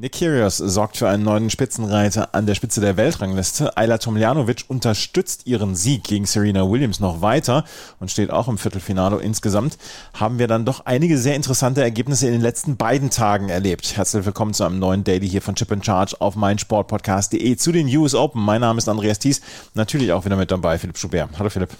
[0.00, 3.76] Nick Kyrgios sorgt für einen neuen Spitzenreiter an der Spitze der Weltrangliste.
[3.76, 7.64] Ayla Tomljanovic unterstützt ihren Sieg gegen Serena Williams noch weiter
[7.98, 9.20] und steht auch im Viertelfinale.
[9.20, 9.76] Insgesamt
[10.14, 13.96] haben wir dann doch einige sehr interessante Ergebnisse in den letzten beiden Tagen erlebt.
[13.96, 17.88] Herzlich willkommen zu einem neuen Daily hier von Chip and Charge auf meinsportpodcast.de zu den
[17.96, 18.40] US Open.
[18.40, 19.40] Mein Name ist Andreas Thies,
[19.74, 21.30] natürlich auch wieder mit dabei Philipp Schubert.
[21.40, 21.70] Hallo Philipp.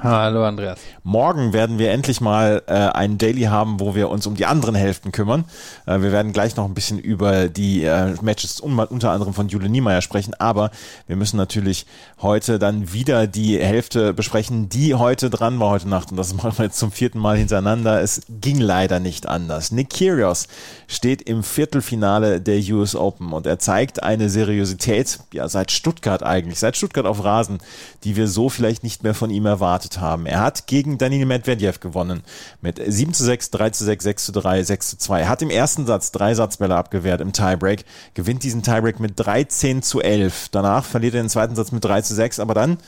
[0.00, 0.78] Hallo Andreas.
[1.02, 4.76] Morgen werden wir endlich mal äh, einen Daily haben, wo wir uns um die anderen
[4.76, 5.44] Hälften kümmern.
[5.86, 9.48] Äh, wir werden gleich noch ein bisschen über die äh, Matches un unter anderem von
[9.48, 10.70] Jule Niemeyer sprechen, aber
[11.08, 11.84] wir müssen natürlich
[12.22, 16.56] heute dann wieder die Hälfte besprechen, die heute dran war heute Nacht und das machen
[16.56, 18.00] wir jetzt zum vierten Mal hintereinander.
[18.00, 19.72] Es ging leider nicht anders.
[19.72, 20.46] Nick Kyrgios
[20.86, 26.60] steht im Viertelfinale der US Open und er zeigt eine Seriosität, ja seit Stuttgart eigentlich,
[26.60, 27.58] seit Stuttgart auf Rasen,
[28.04, 30.26] die wir so vielleicht nicht mehr von ihm erwartet erwartet haben.
[30.26, 32.22] Er hat gegen Daniil Medvedev gewonnen
[32.60, 35.20] mit 7 zu 6, 3 zu 6, 6 zu 3, 6 zu 2.
[35.20, 39.82] Er hat im ersten Satz drei Satzbälle abgewehrt im Tiebreak, gewinnt diesen Tiebreak mit 13
[39.82, 40.48] zu 11.
[40.50, 42.78] Danach verliert er den zweiten Satz mit 3 zu 6, aber dann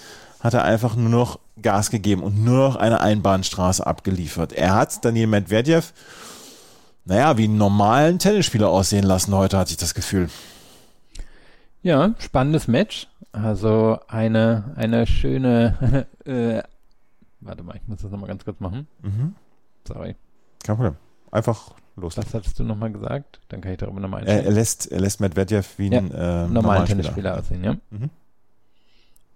[0.41, 4.53] hat er einfach nur noch Gas gegeben und nur noch eine Einbahnstraße abgeliefert.
[4.53, 5.93] Er hat Daniel Medvedev,
[7.05, 10.29] naja, wie einen normalen Tennisspieler aussehen lassen heute, hatte ich das Gefühl.
[11.83, 13.09] Ja, spannendes Match.
[13.33, 16.63] Also eine, eine schöne äh,
[17.41, 18.87] Warte mal, ich muss das nochmal ganz kurz machen.
[19.03, 19.35] Mhm.
[19.87, 20.17] Sorry.
[20.63, 20.97] Kein Problem.
[21.31, 22.17] Einfach los.
[22.17, 23.41] Was hattest du nochmal gesagt?
[23.49, 24.45] Dann kann ich darüber nochmal einstellen.
[24.45, 27.77] Er, er, lässt, er lässt Medvedev wie ja, ein äh, normalen Tennisspieler aussehen, ja.
[27.91, 28.11] Mhm.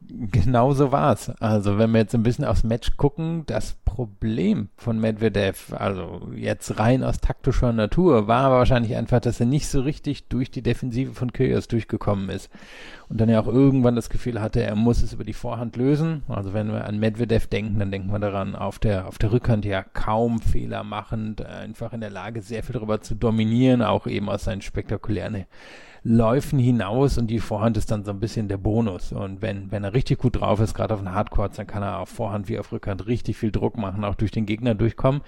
[0.07, 1.31] Genau so war's.
[1.41, 6.79] Also wenn wir jetzt ein bisschen aufs Match gucken, das Problem von Medvedev, also jetzt
[6.79, 10.63] rein aus taktischer Natur, war aber wahrscheinlich einfach, dass er nicht so richtig durch die
[10.63, 12.51] Defensive von Kyrgios durchgekommen ist.
[13.09, 16.23] Und dann ja auch irgendwann das Gefühl hatte, er muss es über die Vorhand lösen.
[16.29, 19.65] Also wenn wir an Medvedev denken, dann denken wir daran, auf der, auf der Rückhand
[19.65, 24.29] ja kaum Fehler machend, einfach in der Lage, sehr viel darüber zu dominieren, auch eben
[24.29, 25.47] aus seinen spektakulären
[26.07, 29.11] Läufen hinaus und die Vorhand ist dann so ein bisschen der Bonus.
[29.13, 31.99] Und wenn, wenn er richtig gut drauf ist, gerade auf den Hardcourts, dann kann er
[31.99, 35.23] auf Vorhand wie auf Rückhand richtig viel Druck machen, auch durch den Gegner durchkommen.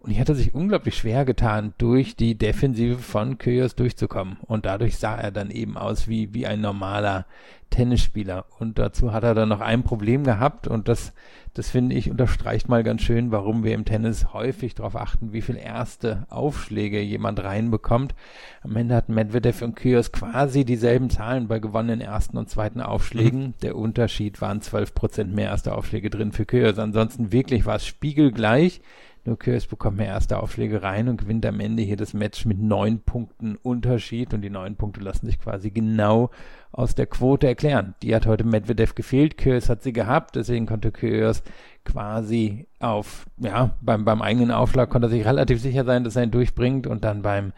[0.00, 4.36] Und ich hatte sich unglaublich schwer getan, durch die Defensive von Kyrgios durchzukommen.
[4.42, 7.26] Und dadurch sah er dann eben aus wie, wie ein normaler
[7.70, 8.46] Tennisspieler.
[8.58, 11.12] Und dazu hat er dann noch ein Problem gehabt und das
[11.56, 15.40] das finde ich unterstreicht mal ganz schön, warum wir im Tennis häufig darauf achten, wie
[15.40, 18.14] viel erste Aufschläge jemand reinbekommt.
[18.62, 23.40] Am Ende hat Medvedev und Kyrgios quasi dieselben Zahlen bei gewonnenen ersten und zweiten Aufschlägen.
[23.40, 23.54] Mhm.
[23.62, 26.78] Der Unterschied waren 12 Prozent mehr erste Aufschläge drin für Kyrgios.
[26.78, 28.82] Ansonsten wirklich war es spiegelgleich.
[29.26, 32.60] Nur Kyrgios bekommt mehr erste Aufschläge rein und gewinnt am Ende hier das Match mit
[32.60, 36.30] neun Punkten Unterschied und die neun Punkte lassen sich quasi genau
[36.70, 37.96] aus der Quote erklären.
[38.02, 41.42] Die hat heute Medvedev gefehlt, Kyrgios hat sie gehabt, deswegen konnte Kyrgios
[41.84, 46.22] quasi auf, ja, beim, beim eigenen Aufschlag konnte er sich relativ sicher sein, dass er
[46.22, 47.52] ihn durchbringt und dann beim,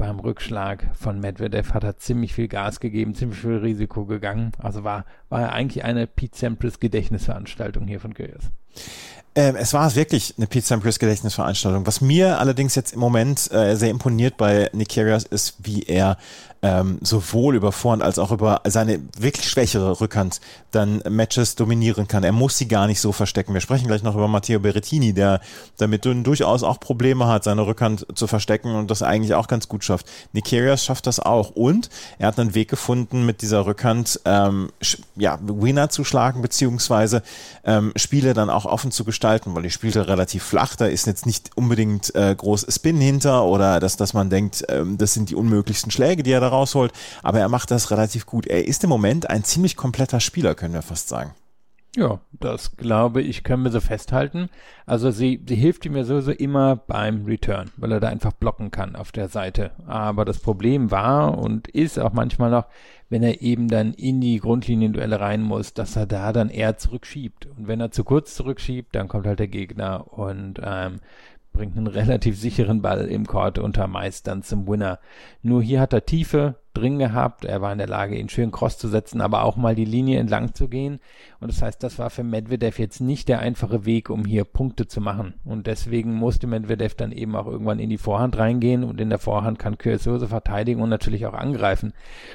[0.00, 4.52] beim Rückschlag von Medvedev hat er ziemlich viel Gas gegeben, ziemlich viel Risiko gegangen.
[4.58, 8.44] Also war, war er eigentlich eine Pete Sampras Gedächtnisveranstaltung hier von Kyrgios.
[9.34, 11.86] Ähm, es war wirklich eine Pete Sampras Gedächtnisveranstaltung.
[11.86, 16.16] Was mir allerdings jetzt im Moment äh, sehr imponiert bei Nick Kyrgios ist, wie er
[16.62, 20.40] ähm, sowohl über Vorhand als auch über seine wirklich schwächere Rückhand
[20.70, 22.22] dann Matches dominieren kann.
[22.22, 23.54] Er muss sie gar nicht so verstecken.
[23.54, 25.40] Wir sprechen gleich noch über Matteo Berrettini, der
[25.78, 29.84] damit durchaus auch Probleme hat, seine Rückhand zu verstecken und das eigentlich auch ganz gut
[29.84, 30.06] schafft.
[30.32, 31.88] Nikirias schafft das auch und
[32.18, 34.70] er hat einen Weg gefunden, mit dieser Rückhand ähm,
[35.16, 37.22] ja, Winner zu schlagen, beziehungsweise
[37.64, 41.26] ähm, Spiele dann auch offen zu gestalten, weil die spielte relativ flach, da ist jetzt
[41.26, 45.34] nicht unbedingt äh, groß Spin hinter oder dass, dass man denkt, ähm, das sind die
[45.34, 48.46] unmöglichsten Schläge, die er da rausholt, aber er macht das relativ gut.
[48.46, 51.34] Er ist im Moment ein ziemlich kompletter Spieler, können wir fast sagen.
[51.96, 54.48] Ja, das glaube ich, können wir so festhalten.
[54.86, 58.70] Also sie, sie hilft ihm ja sowieso immer beim Return, weil er da einfach blocken
[58.70, 59.72] kann auf der Seite.
[59.88, 62.66] Aber das Problem war und ist auch manchmal noch,
[63.08, 67.46] wenn er eben dann in die Grundlinienduelle rein muss, dass er da dann eher zurückschiebt.
[67.46, 71.00] Und wenn er zu kurz zurückschiebt, dann kommt halt der Gegner und ähm,
[71.52, 74.98] bringt einen relativ sicheren Ball im Court unter meist dann zum Winner.
[75.42, 77.44] Nur hier hat er Tiefe, drin gehabt.
[77.44, 80.18] Er war in der Lage, ihn schön cross zu setzen, aber auch mal die Linie
[80.18, 81.00] entlang zu gehen.
[81.40, 84.86] Und das heißt, das war für Medvedev jetzt nicht der einfache Weg, um hier Punkte
[84.86, 85.34] zu machen.
[85.44, 89.18] Und deswegen musste Medvedev dann eben auch irgendwann in die Vorhand reingehen und in der
[89.18, 91.92] Vorhand kann Kyrgios verteidigen und natürlich auch angreifen.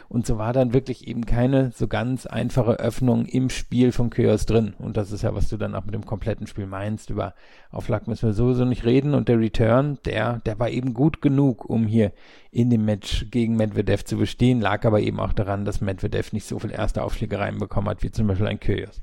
[0.09, 4.45] Und so war dann wirklich eben keine so ganz einfache Öffnung im Spiel von Kyrgios
[4.45, 4.73] drin.
[4.79, 7.09] Und das ist ja, was du dann auch mit dem kompletten Spiel meinst.
[7.09, 7.35] Über
[7.71, 9.13] Auflag müssen wir sowieso nicht reden.
[9.13, 12.11] Und der Return, der, der war eben gut genug, um hier
[12.51, 16.47] in dem Match gegen Medvedev zu bestehen, lag aber eben auch daran, dass Medvedev nicht
[16.47, 18.99] so viel erste Aufschläge reinbekommen hat, wie zum Beispiel ein Kyrgios.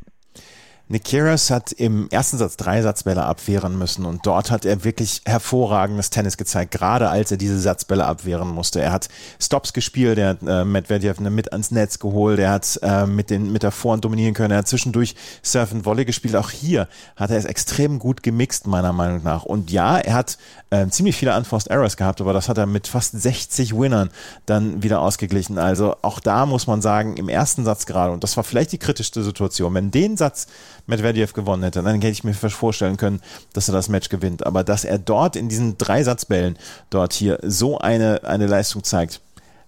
[0.92, 5.22] Nick Kyrgios hat im ersten Satz drei Satzbälle abwehren müssen und dort hat er wirklich
[5.24, 8.82] hervorragendes Tennis gezeigt, gerade als er diese Satzbälle abwehren musste.
[8.82, 9.08] Er hat
[9.40, 13.50] Stops gespielt, er hat äh, Medvedev mit ans Netz geholt, er hat äh, mit, den,
[13.52, 16.36] mit der Vorhand dominieren können, er hat zwischendurch Surf and Volley gespielt.
[16.36, 19.44] Auch hier hat er es extrem gut gemixt, meiner Meinung nach.
[19.44, 20.36] Und ja, er hat
[20.68, 24.10] äh, ziemlich viele Unforced Errors gehabt, aber das hat er mit fast 60 Winnern
[24.44, 25.56] dann wieder ausgeglichen.
[25.56, 28.78] Also auch da muss man sagen, im ersten Satz gerade, und das war vielleicht die
[28.78, 30.48] kritischste Situation, wenn den Satz
[30.86, 33.20] Medvedev gewonnen hätte, dann hätte ich mir vorstellen können,
[33.52, 34.46] dass er das Match gewinnt.
[34.46, 36.58] Aber dass er dort in diesen drei Satzbällen
[36.90, 39.20] dort hier so eine, eine Leistung zeigt,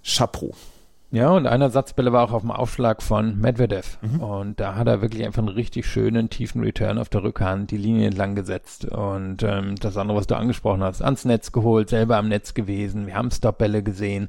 [0.05, 0.55] Chapeau.
[1.15, 3.99] Ja, und einer Satzbälle war auch auf dem Aufschlag von Medvedev.
[4.03, 4.21] Mhm.
[4.21, 7.77] Und da hat er wirklich einfach einen richtig schönen, tiefen Return auf der Rückhand, die
[7.77, 8.87] Linie entlang gesetzt.
[8.87, 13.07] Und ähm, das andere, was du angesprochen hast, ans Netz geholt, selber am Netz gewesen.
[13.07, 14.29] Wir haben Stopbälle gesehen.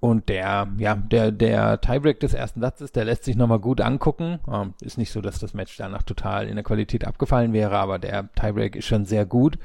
[0.00, 4.38] Und der, ja, der, der Tiebreak des ersten Satzes, der lässt sich nochmal gut angucken.
[4.50, 7.98] Ähm, ist nicht so, dass das Match danach total in der Qualität abgefallen wäre, aber
[7.98, 9.58] der Tiebreak ist schon sehr gut.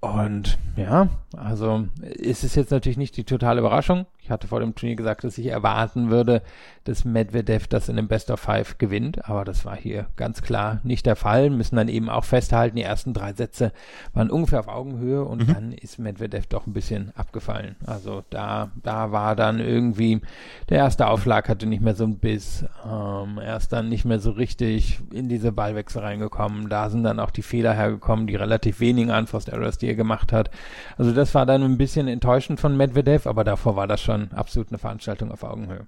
[0.00, 4.06] Und ja, also ist es jetzt natürlich nicht die totale Überraschung.
[4.24, 6.42] Ich hatte vor dem Turnier gesagt, dass ich erwarten würde,
[6.84, 10.80] dass Medvedev das in dem Best of Five gewinnt, aber das war hier ganz klar
[10.84, 11.50] nicht der Fall.
[11.50, 13.72] Müssen dann eben auch festhalten, die ersten drei Sätze
[14.14, 15.54] waren ungefähr auf Augenhöhe und mhm.
[15.54, 17.74] dann ist Medvedev doch ein bisschen abgefallen.
[17.84, 20.20] Also da, da war dann irgendwie,
[20.68, 24.20] der erste Aufschlag hatte nicht mehr so ein Biss, ähm, er ist dann nicht mehr
[24.20, 26.68] so richtig in diese Ballwechsel reingekommen.
[26.68, 30.32] Da sind dann auch die Fehler hergekommen, die relativ wenigen Unforced Errors, die er gemacht
[30.32, 30.50] hat.
[30.96, 34.30] Also das war dann ein bisschen enttäuschend von Medvedev, aber davor war das schon schon
[34.32, 35.86] absolut eine Veranstaltung auf Augenhöhe.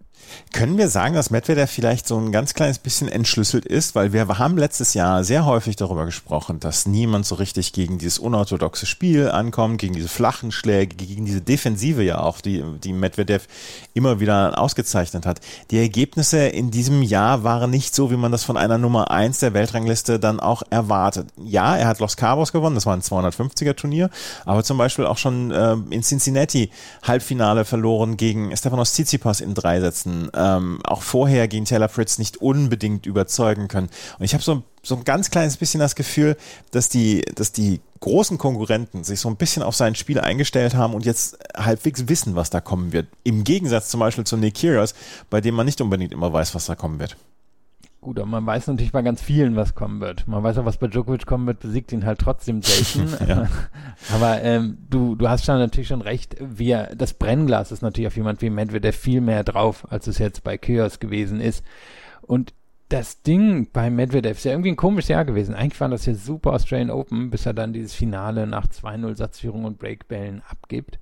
[0.52, 3.94] Können wir sagen, dass Medvedev vielleicht so ein ganz kleines bisschen entschlüsselt ist?
[3.94, 8.18] Weil wir haben letztes Jahr sehr häufig darüber gesprochen, dass niemand so richtig gegen dieses
[8.18, 13.46] unorthodoxe Spiel ankommt, gegen diese flachen Schläge, gegen diese Defensive ja auch, die, die Medvedev
[13.92, 15.40] immer wieder ausgezeichnet hat.
[15.70, 19.40] Die Ergebnisse in diesem Jahr waren nicht so, wie man das von einer Nummer 1
[19.40, 21.28] der Weltrangliste dann auch erwartet.
[21.36, 24.10] Ja, er hat Los Cabos gewonnen, das war ein 250er Turnier,
[24.44, 26.70] aber zum Beispiel auch schon äh, in Cincinnati
[27.02, 32.38] Halbfinale verloren gegen Stefanos Tsitsipas in drei Sätzen, ähm, auch vorher gegen Taylor Fritz nicht
[32.38, 33.88] unbedingt überzeugen können.
[34.18, 36.36] Und ich habe so, so ein ganz kleines bisschen das Gefühl,
[36.70, 40.94] dass die, dass die großen Konkurrenten sich so ein bisschen auf sein Spiel eingestellt haben
[40.94, 43.06] und jetzt halbwegs wissen, was da kommen wird.
[43.22, 44.94] Im Gegensatz zum Beispiel zu Nick Kyrgios,
[45.30, 47.16] bei dem man nicht unbedingt immer weiß, was da kommen wird.
[48.04, 50.28] Gut, aber man weiß natürlich bei ganz vielen, was kommen wird.
[50.28, 53.08] Man weiß auch, was bei Djokovic kommen wird, besiegt ihn halt trotzdem selten.
[54.12, 56.36] aber ähm, du, du hast schon natürlich schon recht.
[56.38, 60.44] Wir, das Brennglas ist natürlich auf jemand wie Medvedev viel mehr drauf, als es jetzt
[60.44, 61.64] bei Kyrgios gewesen ist.
[62.20, 62.52] Und
[62.90, 65.54] das Ding bei Medvedev ist ja irgendwie ein komisches Jahr gewesen.
[65.54, 69.64] Eigentlich war das ja super Australian Open, bis er dann dieses Finale nach 2-0 Satzführung
[69.64, 70.98] und Breakbällen abgibt.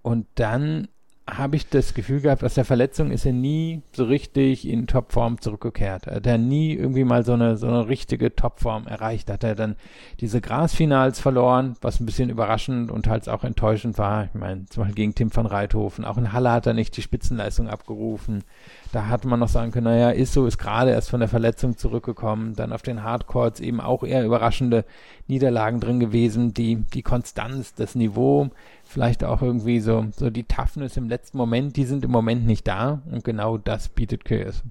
[0.00, 0.86] Und dann
[1.28, 5.40] habe ich das Gefühl gehabt, aus der Verletzung ist er nie so richtig in Topform
[5.40, 6.06] zurückgekehrt.
[6.06, 9.28] Er hat er nie irgendwie mal so eine, so eine richtige Topform erreicht.
[9.28, 9.74] Hat er dann
[10.20, 14.26] diese Grasfinals verloren, was ein bisschen überraschend und halt auch enttäuschend war.
[14.26, 16.04] Ich meine, zum Beispiel gegen Tim van Reithofen.
[16.04, 18.44] Auch in Halle hat er nicht die Spitzenleistung abgerufen.
[18.92, 21.76] Da hatte man noch sagen können, naja, ist so, ist gerade erst von der Verletzung
[21.76, 22.54] zurückgekommen.
[22.54, 24.84] Dann auf den Hardcourts eben auch eher überraschende
[25.26, 26.54] Niederlagen drin gewesen.
[26.54, 28.50] Die, die Konstanz, das Niveau,
[28.86, 32.66] vielleicht auch irgendwie so, so die Toughness im letzten Moment, die sind im Moment nicht
[32.66, 34.62] da und genau das bietet Kyrgios.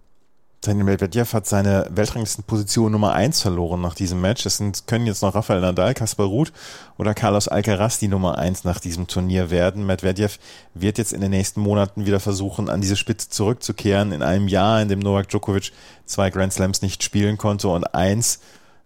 [0.62, 4.48] Daniel Medvedev hat seine Weltranglistenposition Nummer 1 verloren nach diesem Match.
[4.48, 6.52] Es sind, können jetzt noch Rafael Nadal, Kaspar Ruth
[6.98, 9.86] oder Carlos Alcaraz die Nummer 1 nach diesem Turnier werden.
[9.86, 10.40] Medvedev
[10.74, 14.12] wird jetzt in den nächsten Monaten wieder versuchen, an diese Spitze zurückzukehren.
[14.12, 15.72] In einem Jahr, in dem Novak Djokovic
[16.06, 18.40] zwei Grand Slams nicht spielen konnte und eins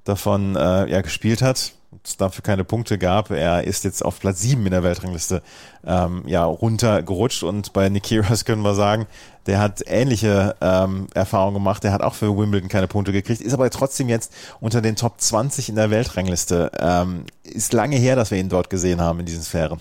[0.04, 3.32] davon äh, ja, gespielt hat es dafür keine Punkte gab.
[3.32, 5.42] Er ist jetzt auf Platz 7 in der Weltrangliste
[5.86, 9.08] ähm, ja, runtergerutscht und bei Nikiras können wir sagen,
[9.48, 11.84] der hat ähnliche ähm, Erfahrungen gemacht.
[11.84, 15.20] Der hat auch für Wimbledon keine Punkte gekriegt, ist aber trotzdem jetzt unter den Top
[15.20, 16.72] 20 in der Weltrangliste.
[16.80, 19.80] Ähm, ist lange her, dass wir ihn dort gesehen haben in diesen Sphären.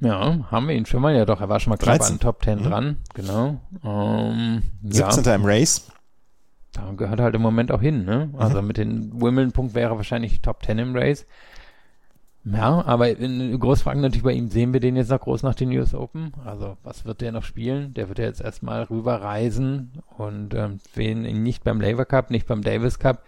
[0.00, 2.42] Ja, haben wir ihn schon mal, ja doch, er war schon mal knapp an Top
[2.42, 2.62] 10 mhm.
[2.64, 3.60] dran, genau.
[3.84, 5.24] Ähm, 17.
[5.24, 5.34] Ja.
[5.34, 5.82] im Race.
[6.72, 8.30] Da gehört halt im Moment auch hin, ne?
[8.36, 8.68] Also mhm.
[8.68, 11.26] mit den Wimbledon-Punkt wäre wahrscheinlich Top 10 im Race.
[12.44, 15.76] Ja, aber in Großfragen natürlich bei ihm, sehen wir den jetzt noch groß nach den
[15.76, 16.32] US Open?
[16.44, 17.92] Also, was wird der noch spielen?
[17.92, 22.62] Der wird ja jetzt erstmal rüberreisen und ähm, wen nicht beim Labour Cup, nicht beim
[22.62, 23.24] Davis Cup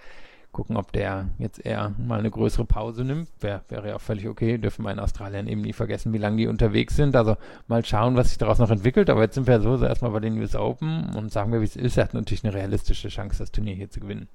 [0.53, 3.29] gucken, ob der jetzt eher mal eine größere Pause nimmt.
[3.41, 4.59] Wär, wäre ja auch völlig okay.
[4.59, 7.17] Dürfen wir in Australien eben nie vergessen, wie lange die unterwegs sind.
[7.17, 9.11] Also mal schauen, was sich daraus noch entwickelt.
[9.11, 11.65] Aber jetzt sind wir so, so erstmal bei den US Open und sagen wir, wie
[11.65, 11.97] es ist.
[11.97, 14.29] Er hat natürlich eine realistische Chance, das Turnier hier zu gewinnen.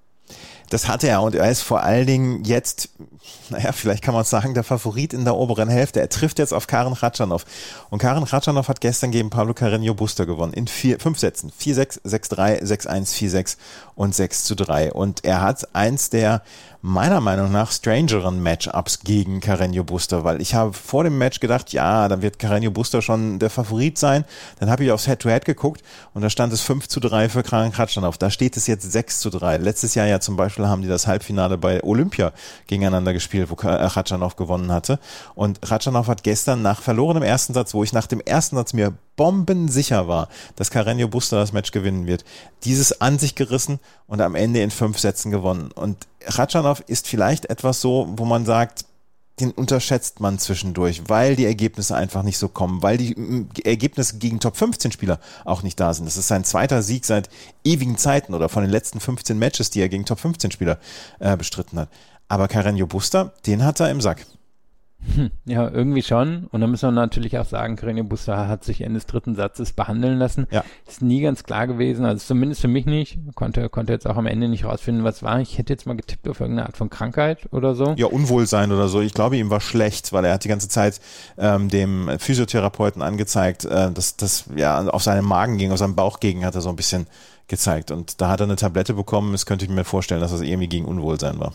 [0.69, 2.89] Das hat er und er ist vor allen Dingen jetzt,
[3.49, 6.01] naja, vielleicht kann man sagen, der Favorit in der oberen Hälfte.
[6.01, 7.45] Er trifft jetzt auf Karen Ratschanow.
[7.89, 10.51] Und Karen Ratschanow hat gestern gegen Pablo Carreño Buster gewonnen.
[10.51, 11.51] In vier, fünf Sätzen.
[11.57, 13.57] 4-6, 6-3, 6-1, 4-6
[13.95, 14.91] und 6 zu 3.
[14.91, 16.41] Und er hat eins der
[16.81, 21.73] meiner Meinung nach strangeren Matchups gegen Carreño Buster, weil ich habe vor dem Match gedacht,
[21.73, 24.25] ja, dann wird Carreño Buster schon der Favorit sein.
[24.59, 25.81] Dann habe ich aufs Head-to-Head -Head geguckt
[26.13, 28.17] und da stand es 5 zu 3 für Karen Ratschanow.
[28.17, 29.57] Da steht es jetzt 6 zu 3.
[29.57, 32.31] Letztes Jahr ja zum Beispiel haben die das Halbfinale bei Olympia
[32.67, 34.99] gegeneinander gespielt, wo Ratschanow gewonnen hatte.
[35.35, 38.93] Und Ratschanow hat gestern nach verlorenem ersten Satz, wo ich nach dem ersten Satz mir
[39.17, 42.23] bombensicher war, dass Carreño Buster das Match gewinnen wird,
[42.63, 45.71] dieses an sich gerissen und am Ende in fünf Sätzen gewonnen.
[45.73, 48.85] Und Ratschanow ist vielleicht etwas so, wo man sagt,
[49.39, 54.39] den unterschätzt man zwischendurch, weil die Ergebnisse einfach nicht so kommen, weil die Ergebnisse gegen
[54.39, 56.05] Top 15 Spieler auch nicht da sind.
[56.05, 57.29] Das ist sein zweiter Sieg seit
[57.63, 60.79] ewigen Zeiten oder von den letzten 15 Matches, die er gegen Top 15 Spieler
[61.19, 61.89] äh, bestritten hat.
[62.27, 64.25] Aber Carreño Buster, den hat er im Sack.
[65.15, 66.47] Hm, ja, irgendwie schon.
[66.47, 69.73] Und dann müssen wir natürlich auch sagen, Carreño Busta hat sich Ende des dritten Satzes
[69.73, 70.47] behandeln lassen.
[70.51, 70.63] Ja.
[70.87, 73.19] Ist nie ganz klar gewesen, also zumindest für mich nicht.
[73.35, 75.39] Konnte, konnte jetzt auch am Ende nicht rausfinden, was war.
[75.39, 77.93] Ich hätte jetzt mal getippt auf irgendeine Art von Krankheit oder so.
[77.97, 79.01] Ja, Unwohlsein oder so.
[79.01, 80.99] Ich glaube, ihm war schlecht, weil er hat die ganze Zeit
[81.37, 86.19] ähm, dem Physiotherapeuten angezeigt, äh, dass das ja auf seinen Magen ging, auf seinen Bauch
[86.19, 87.07] ging, hat er so ein bisschen
[87.47, 87.91] gezeigt.
[87.91, 89.31] Und da hat er eine Tablette bekommen.
[89.31, 91.53] Das könnte ich mir vorstellen, dass das irgendwie gegen Unwohlsein war.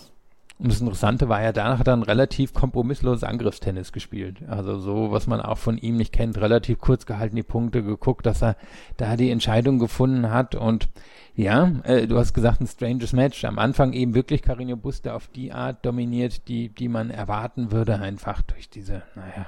[0.63, 4.37] Und das Interessante war ja, danach hat er ein relativ kompromissloses Angriffstennis gespielt.
[4.47, 8.27] Also so, was man auch von ihm nicht kennt, relativ kurz gehalten die Punkte, geguckt,
[8.27, 8.55] dass er
[8.97, 10.89] da die Entscheidung gefunden hat und
[11.35, 13.45] ja, äh, du hast gesagt, ein stranges Match.
[13.45, 17.99] Am Anfang eben wirklich Carino Buster auf die Art dominiert, die, die man erwarten würde,
[17.99, 19.47] einfach durch diese, naja,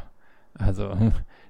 [0.54, 0.96] also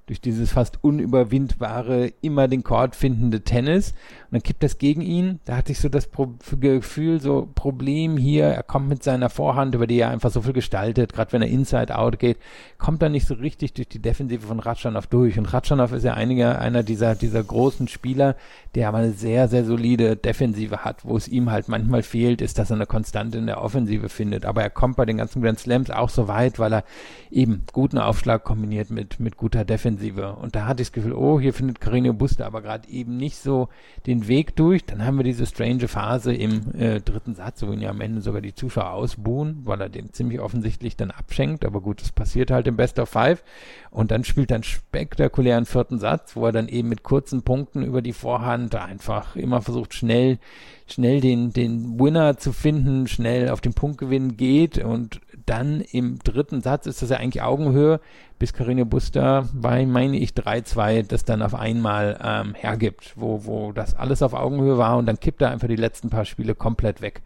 [0.06, 3.92] durch dieses fast unüberwindbare, immer den Chord findende Tennis.
[4.24, 5.40] Und dann kippt das gegen ihn.
[5.46, 9.74] Da hatte ich so das Pro Gefühl, so Problem hier, er kommt mit seiner Vorhand,
[9.74, 12.38] über die er einfach so viel gestaltet, gerade wenn er Inside-Out geht,
[12.76, 15.38] kommt er nicht so richtig durch die Defensive von Ratschanow durch.
[15.38, 18.36] Und Ratschanow ist ja einiger, einer dieser, dieser großen Spieler,
[18.74, 21.04] der aber eine sehr, sehr solide Defensive hat.
[21.06, 24.44] Wo es ihm halt manchmal fehlt, ist, dass er eine Konstante in der Offensive findet.
[24.44, 26.84] Aber er kommt bei den ganzen Grand Slams auch so weit, weil er
[27.30, 29.93] eben guten Aufschlag kombiniert mit, mit guter Defensive.
[30.40, 33.36] Und da hatte ich das Gefühl, oh, hier findet Carino Buster aber gerade eben nicht
[33.36, 33.68] so
[34.06, 34.84] den Weg durch.
[34.84, 38.20] Dann haben wir diese strange Phase im äh, dritten Satz, wo ihn ja am Ende
[38.20, 41.64] sogar die Zuschauer ausbuhen, weil er den ziemlich offensichtlich dann abschenkt.
[41.64, 43.42] Aber gut, das passiert halt im Best of Five.
[43.90, 47.82] Und dann spielt er einen spektakulären vierten Satz, wo er dann eben mit kurzen Punkten
[47.82, 50.38] über die Vorhand einfach immer versucht, schnell,
[50.86, 56.60] schnell den, den Winner zu finden, schnell auf den Punktgewinn geht und dann im dritten
[56.60, 58.00] Satz ist das ja eigentlich Augenhöhe,
[58.38, 63.72] bis Carino Buster bei, meine ich, 3-2 das dann auf einmal ähm, hergibt, wo, wo
[63.72, 67.00] das alles auf Augenhöhe war und dann kippt er einfach die letzten paar Spiele komplett
[67.00, 67.22] weg.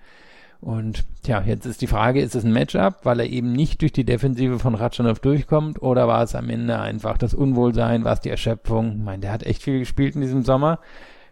[0.60, 3.92] Und tja, jetzt ist die Frage, ist es ein Matchup, weil er eben nicht durch
[3.92, 8.20] die Defensive von Ratschanow durchkommt oder war es am Ende einfach das Unwohlsein, war es
[8.20, 8.96] die Erschöpfung?
[8.98, 10.80] Ich meine, der hat echt viel gespielt in diesem Sommer.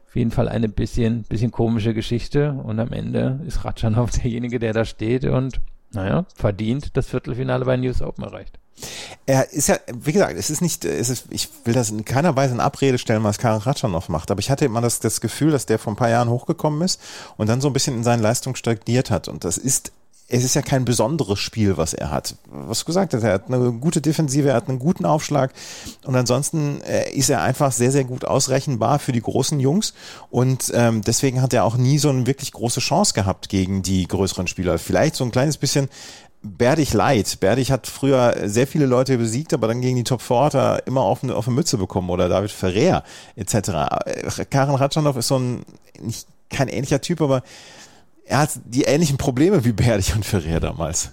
[0.07, 4.73] Auf jeden Fall eine bisschen, bisschen komische Geschichte und am Ende ist Ratschanow derjenige, der
[4.73, 5.61] da steht und
[5.97, 8.59] naja, verdient das Viertelfinale bei News Open erreicht.
[9.25, 12.37] Er ist ja, wie gesagt, es ist nicht, es ist, ich will das in keiner
[12.37, 15.51] Weise in Abrede stellen, was Karin Ratschanow macht, aber ich hatte immer das, das Gefühl,
[15.51, 17.01] dass der vor ein paar Jahren hochgekommen ist
[17.37, 19.29] und dann so ein bisschen in seinen Leistungen stagniert hat.
[19.29, 19.93] Und das ist
[20.29, 22.35] es ist ja kein besonderes Spiel, was er hat.
[22.51, 25.53] Was du gesagt hast, er hat eine gute Defensive, er hat einen guten Aufschlag
[26.05, 29.95] und ansonsten äh, ist er einfach sehr, sehr gut ausrechenbar für die großen Jungs
[30.31, 34.09] und ähm, deswegen hat er auch nie so eine wirklich große Chance gehabt gegen die
[34.09, 34.79] größeren Spieler.
[34.79, 35.89] Vielleicht so ein kleines bisschen
[36.43, 37.39] Berdich leid.
[37.41, 40.87] Berdich hat früher sehr viele Leute besiegt, aber dann gegen die Top 4 hat er
[40.87, 43.03] immer auf eine, auf eine Mütze bekommen oder David Ferrer
[43.35, 43.55] etc.
[44.05, 45.65] Äh, Karen Ratschanow ist so ein,
[46.01, 47.43] nicht, kein ähnlicher Typ, aber
[48.27, 51.13] er hat die ähnlichen Probleme wie Berdich und Ferrer damals.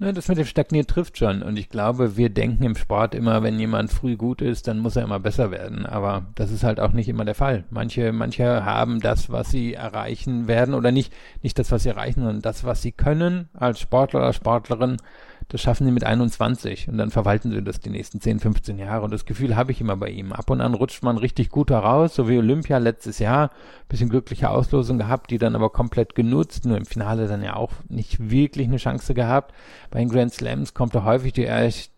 [0.00, 1.42] Ne, das mit dem Stagnieren trifft schon.
[1.42, 4.94] Und ich glaube, wir denken im Sport immer, wenn jemand früh gut ist, dann muss
[4.94, 5.86] er immer besser werden.
[5.86, 7.64] Aber das ist halt auch nicht immer der Fall.
[7.70, 12.20] Manche, manche haben das, was sie erreichen werden, oder nicht, nicht das, was sie erreichen,
[12.20, 14.98] sondern das, was sie können als Sportler oder Sportlerin
[15.48, 19.02] das schaffen sie mit 21 und dann verwalten sie das die nächsten 10, 15 Jahre.
[19.04, 20.32] Und das Gefühl habe ich immer bei ihm.
[20.32, 23.50] Ab und an rutscht man richtig gut heraus, so wie Olympia letztes Jahr.
[23.88, 26.66] Bisschen glückliche Auslosung gehabt, die dann aber komplett genutzt.
[26.66, 29.54] Nur im Finale dann ja auch nicht wirklich eine Chance gehabt.
[29.90, 31.48] Bei den Grand Slams kommt er häufig die,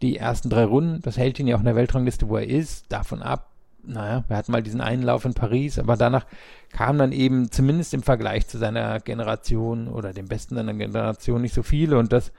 [0.01, 1.03] die ersten drei Runden.
[1.03, 2.93] Das hält ihn ja auch in der Weltrangliste, wo er ist.
[2.93, 3.51] Davon ab,
[3.83, 6.27] naja, wir hatten mal diesen einen Lauf in Paris, aber danach
[6.71, 11.55] kam dann eben zumindest im Vergleich zu seiner Generation oder dem Besten seiner Generation nicht
[11.55, 12.31] so viele und das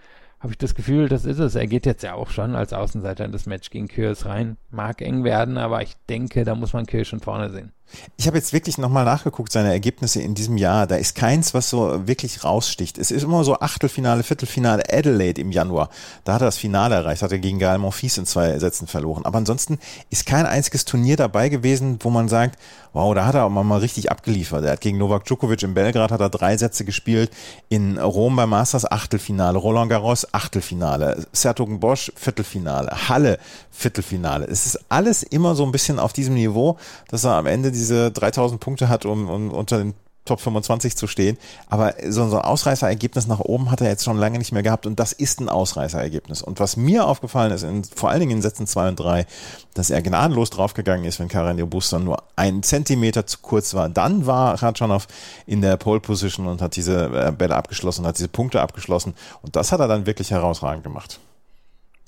[0.42, 1.54] habe ich das Gefühl, das ist es.
[1.54, 4.58] Er geht jetzt ja auch schon als Außenseiter in das Match gegen Kyrgios rein.
[4.72, 7.72] Mag eng werden, aber ich denke, da muss man Kyrgios schon vorne sehen.
[8.18, 10.88] Ich habe jetzt wirklich nochmal nachgeguckt, seine Ergebnisse in diesem Jahr.
[10.88, 12.98] Da ist keins, was so wirklich raussticht.
[12.98, 15.90] Es ist immer so Achtelfinale, Viertelfinale, Adelaide im Januar.
[16.24, 19.26] Da hat er das Finale erreicht, hat er gegen Gael Monfils in zwei Sätzen verloren.
[19.26, 19.80] Aber ansonsten
[20.10, 22.58] ist kein einziges Turnier dabei gewesen, wo man sagt,
[22.94, 24.66] wow, da hat er auch mal richtig abgeliefert.
[24.66, 27.32] Er hat gegen Novak Djokovic in Belgrad hat er drei Sätze gespielt,
[27.70, 33.38] in Rom beim Masters Achtelfinale, Roland Garros Achtelfinale, Sertogenbosch Viertelfinale, Halle
[33.70, 34.46] Viertelfinale.
[34.46, 38.12] Es ist alles immer so ein bisschen auf diesem Niveau, dass er am Ende diese
[38.12, 41.38] 3000 Punkte hat, um, um unter den Top 25 zu stehen.
[41.68, 44.86] Aber so, so ein Ausreißerergebnis nach oben hat er jetzt schon lange nicht mehr gehabt
[44.86, 46.44] und das ist ein Ausreißerergebnis.
[46.44, 49.26] Und was mir aufgefallen ist, in, vor allen Dingen in Sätzen 2 und 3,
[49.74, 53.90] dass er gnadenlos draufgegangen ist, wenn Karen Robusta nur einen Zentimeter zu kurz war.
[53.90, 55.08] Dann war Ratschanow
[55.48, 59.56] in der Pole Position und hat diese äh, Bälle abgeschlossen, hat diese Punkte abgeschlossen und
[59.56, 61.20] das hat er dann wirklich herausragend gemacht.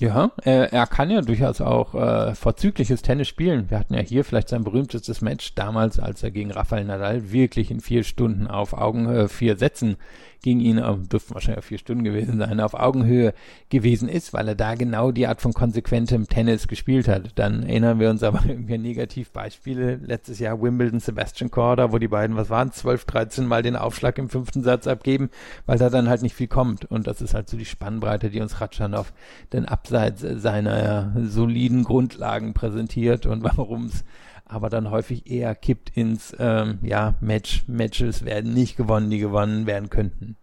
[0.02, 3.70] Ja, er, er kann ja durchaus auch äh, vorzügliches Tennis spielen.
[3.70, 7.70] Wir hatten ja hier vielleicht sein berühmtestes Match damals, als er gegen Rafael Nadal wirklich
[7.70, 9.98] in vier Stunden auf Augenhöhe vier Sätzen
[10.44, 13.34] gegen ihn, äh, dürften wahrscheinlich vier Stunden gewesen sein, auf Augenhöhe
[13.70, 17.32] gewesen ist, weil er da genau die Art von konsequentem Tennis gespielt hat.
[17.36, 19.96] Dann erinnern wir uns aber irgendwie an Negativbeispiele.
[20.04, 24.20] Letztes Jahr Wimbledon, Sebastian Korda, wo die beiden, was waren, 12, 13 Mal den Aufschlag
[24.20, 25.30] im fünften Satz abgeben,
[25.66, 26.86] weil da dann halt nicht viel kommt.
[26.86, 29.12] Und das ist halt so die Spannbreite, die uns Ratschanow
[29.54, 34.04] denn abseits seiner soliden Grundlagen präsentiert und warum es
[34.46, 37.64] aber dann häufig eher kippt ins ähm, ja, Match.
[37.68, 40.36] Matches werden nicht gewonnen, die gewonnen werden könnten.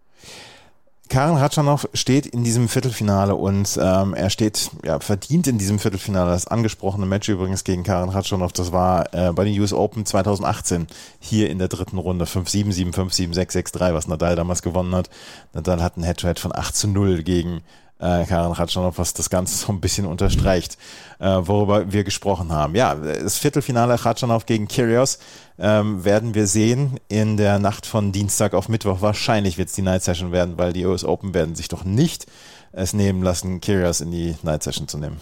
[1.11, 6.31] Karen Ratschanow steht in diesem Viertelfinale und ähm, er steht ja verdient in diesem Viertelfinale.
[6.31, 10.87] Das angesprochene Match übrigens gegen Karen Ratschanow, das war äh, bei den US Open 2018
[11.19, 15.09] hier in der dritten Runde 5-7, 7-5, 7-6, 6-3, was Nadal damals gewonnen hat.
[15.51, 17.61] Nadal hat ein Head-to-Head -Head von 8 zu 0 gegen
[18.01, 20.77] äh, Karin Ratschanow, was das Ganze so ein bisschen unterstreicht,
[21.19, 22.75] äh, worüber wir gesprochen haben.
[22.75, 25.19] Ja, das Viertelfinale Ratschanow gegen Kyrgios
[25.59, 29.01] ähm, werden wir sehen in der Nacht von Dienstag auf Mittwoch.
[29.01, 32.25] Wahrscheinlich wird es die Night Session werden, weil die US Open werden sich doch nicht
[32.73, 35.21] es nehmen lassen, Kyrgios in die Night Session zu nehmen.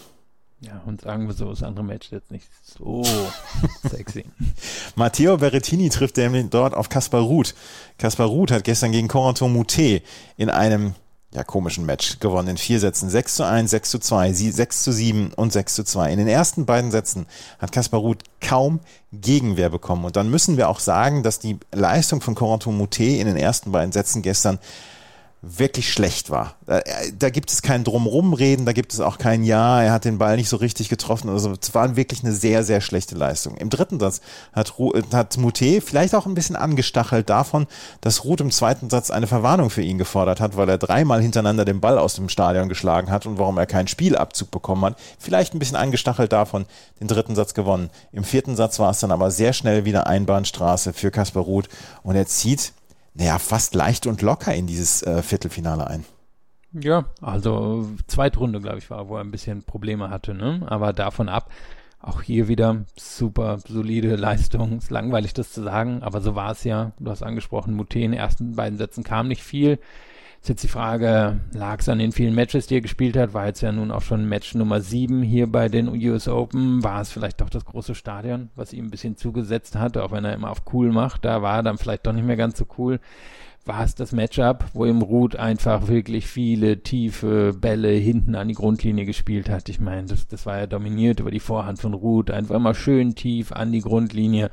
[0.62, 3.02] Ja, und sagen wir so, das andere Match jetzt nicht so
[3.90, 4.26] sexy.
[4.94, 7.54] Matteo Berrettini trifft nämlich dort auf Kaspar Ruth.
[7.96, 10.04] Kaspar Ruth hat gestern gegen Corentin Moutet
[10.36, 10.94] in einem
[11.32, 13.08] ja, komischen Match gewonnen in vier Sätzen.
[13.08, 16.12] 6 zu 1, 6 zu 2, 6 zu 7 und 6 zu 2.
[16.12, 17.26] In den ersten beiden Sätzen
[17.58, 18.80] hat Kaspar Ruth kaum
[19.12, 20.04] Gegenwehr bekommen.
[20.04, 23.70] Und dann müssen wir auch sagen, dass die Leistung von Corentin Moutet in den ersten
[23.70, 24.58] beiden Sätzen gestern
[25.42, 26.56] wirklich schlecht war.
[26.66, 26.82] Da,
[27.18, 30.36] da, gibt es kein Drumrumreden, da gibt es auch kein Ja, er hat den Ball
[30.36, 31.30] nicht so richtig getroffen.
[31.30, 33.56] Also es war wirklich eine sehr, sehr schlechte Leistung.
[33.56, 34.20] Im dritten Satz
[34.52, 34.74] hat,
[35.14, 37.66] hat Mute vielleicht auch ein bisschen angestachelt davon,
[38.02, 41.64] dass Ruth im zweiten Satz eine Verwarnung für ihn gefordert hat, weil er dreimal hintereinander
[41.64, 44.98] den Ball aus dem Stadion geschlagen hat und warum er keinen Spielabzug bekommen hat.
[45.18, 46.66] Vielleicht ein bisschen angestachelt davon,
[47.00, 47.88] den dritten Satz gewonnen.
[48.12, 51.70] Im vierten Satz war es dann aber sehr schnell wieder Einbahnstraße für Kasper Ruth
[52.02, 52.74] und er zieht
[53.14, 56.04] naja, fast leicht und locker in dieses äh, Viertelfinale ein.
[56.72, 60.64] Ja, also Zweitrunde, glaube ich, war, wo er ein bisschen Probleme hatte, ne?
[60.66, 61.50] Aber davon ab,
[62.00, 64.78] auch hier wieder super solide Leistung.
[64.78, 66.92] Ist langweilig, das zu sagen, aber so war es ja.
[66.98, 69.78] Du hast angesprochen, Mute in den ersten beiden Sätzen kam nicht viel.
[70.42, 73.34] Ist jetzt die Frage, lag es an den vielen Matches, die er gespielt hat?
[73.34, 76.82] War jetzt ja nun auch schon Match Nummer 7 hier bei den US Open.
[76.82, 80.24] War es vielleicht doch das große Stadion, was ihm ein bisschen zugesetzt hat, auch wenn
[80.24, 81.26] er immer auf cool macht.
[81.26, 83.00] Da war er dann vielleicht doch nicht mehr ganz so cool.
[83.66, 88.54] War es das Matchup, wo ihm Ruth einfach wirklich viele tiefe Bälle hinten an die
[88.54, 89.68] Grundlinie gespielt hat?
[89.68, 92.30] Ich meine, das, das war ja dominiert über die Vorhand von Ruth.
[92.30, 94.50] Einfach immer schön tief an die Grundlinie.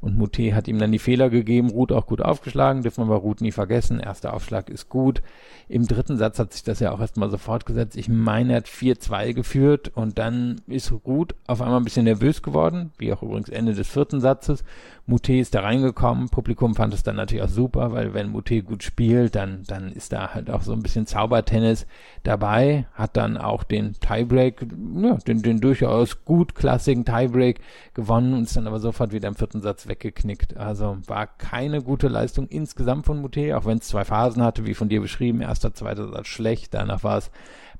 [0.00, 3.22] Und Mute hat ihm dann die Fehler gegeben, Ruth auch gut aufgeschlagen, dürfen wir aber
[3.22, 4.00] Ruth nie vergessen.
[4.00, 5.22] Erster Aufschlag ist gut.
[5.68, 7.96] Im dritten Satz hat sich das ja auch erstmal so fortgesetzt.
[7.96, 12.42] Ich meine, er hat 4-2 geführt und dann ist Ruth auf einmal ein bisschen nervös
[12.42, 14.64] geworden, wie auch übrigens Ende des vierten Satzes.
[15.08, 18.82] Mute ist da reingekommen, Publikum fand es dann natürlich auch super, weil wenn Mute gut
[18.82, 21.86] spielt, dann, dann ist da halt auch so ein bisschen Zaubertennis
[22.24, 27.60] dabei, hat dann auch den Tiebreak, ja, den, den durchaus gut klassigen Tiebreak
[27.94, 30.56] gewonnen und ist dann aber sofort wieder im vierten Satz weggeknickt.
[30.56, 34.74] Also war keine gute Leistung insgesamt von Mute, auch wenn es zwei Phasen hatte, wie
[34.74, 37.30] von dir beschrieben, erster, zweiter Satz schlecht, danach war es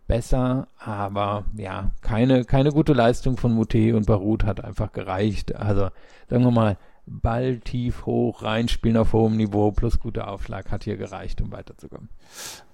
[0.07, 5.55] besser, aber ja, keine, keine gute Leistung von Mute und Barut hat einfach gereicht.
[5.57, 5.89] Also
[6.29, 10.97] sagen wir mal, Ball tief hoch reinspielen auf hohem Niveau plus guter Aufschlag hat hier
[10.97, 12.09] gereicht, um weiterzukommen.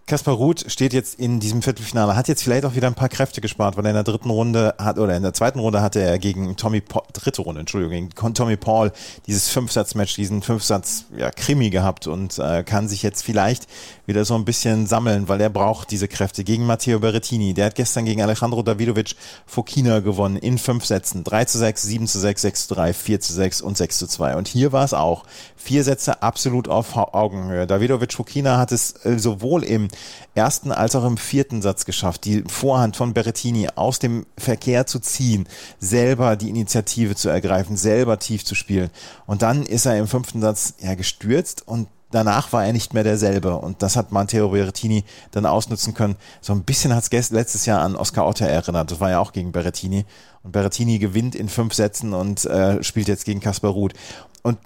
[0.07, 3.41] Kaspar Ruth steht jetzt in diesem Viertelfinale, hat jetzt vielleicht auch wieder ein paar Kräfte
[3.41, 6.19] gespart, weil er in der dritten Runde hat, oder in der zweiten Runde hatte er
[6.19, 8.93] gegen Tommy, Paul, dritte Runde, Entschuldigung, gegen Tommy Paul
[9.27, 13.67] dieses Fünfsatz-Match, diesen Fünfsatz, ja, Krimi gehabt und äh, kann sich jetzt vielleicht
[14.07, 17.55] wieder so ein bisschen sammeln, weil er braucht diese Kräfte gegen Matteo Berrettini.
[17.55, 19.15] Der hat gestern gegen Alejandro Davidovic
[19.47, 21.25] Fokina gewonnen in fünf Sätzen.
[21.25, 24.07] 3 zu 6, 7 zu 6, 6 zu 3, 4 zu 6 und 6 zu
[24.07, 24.23] 2.
[24.23, 24.37] 2.
[24.37, 25.25] Und hier war es auch.
[25.57, 27.67] Vier Sätze absolut auf Augenhöhe.
[27.67, 29.89] Davidovic Fukina hat es äh, sowohl im
[30.35, 34.99] ersten als auch im vierten Satz geschafft, die Vorhand von Berrettini aus dem Verkehr zu
[34.99, 35.47] ziehen,
[35.79, 38.91] selber die Initiative zu ergreifen, selber tief zu spielen.
[39.27, 43.03] Und dann ist er im fünften Satz ja gestürzt und danach war er nicht mehr
[43.03, 43.57] derselbe.
[43.57, 46.17] Und das hat Matteo Berrettini dann ausnutzen können.
[46.41, 48.91] So ein bisschen hat es letztes Jahr an Oscar Otter erinnert.
[48.91, 50.05] Das war ja auch gegen Berrettini.
[50.43, 53.95] Und Berrettini gewinnt in fünf Sätzen und äh, spielt jetzt gegen Kaspar Ruth.
[54.43, 54.59] Und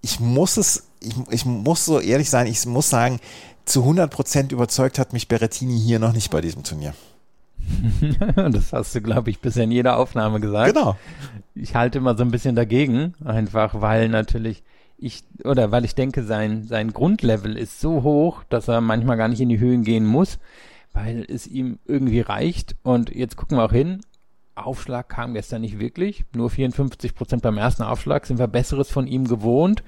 [0.00, 3.20] ich muss es, ich, ich muss so ehrlich sein, ich muss sagen,
[3.68, 6.94] zu 100 Prozent überzeugt hat mich Berrettini hier noch nicht bei diesem Turnier.
[8.36, 10.74] das hast du, glaube ich, bisher in jeder Aufnahme gesagt.
[10.74, 10.96] Genau.
[11.54, 14.62] Ich halte immer so ein bisschen dagegen, einfach weil natürlich
[14.98, 19.28] ich, oder weil ich denke, sein, sein Grundlevel ist so hoch, dass er manchmal gar
[19.28, 20.38] nicht in die Höhen gehen muss,
[20.92, 22.74] weil es ihm irgendwie reicht.
[22.82, 24.00] Und jetzt gucken wir auch hin.
[24.56, 26.24] Aufschlag kam gestern nicht wirklich.
[26.34, 29.84] Nur 54 Prozent beim ersten Aufschlag sind wir Besseres von ihm gewohnt.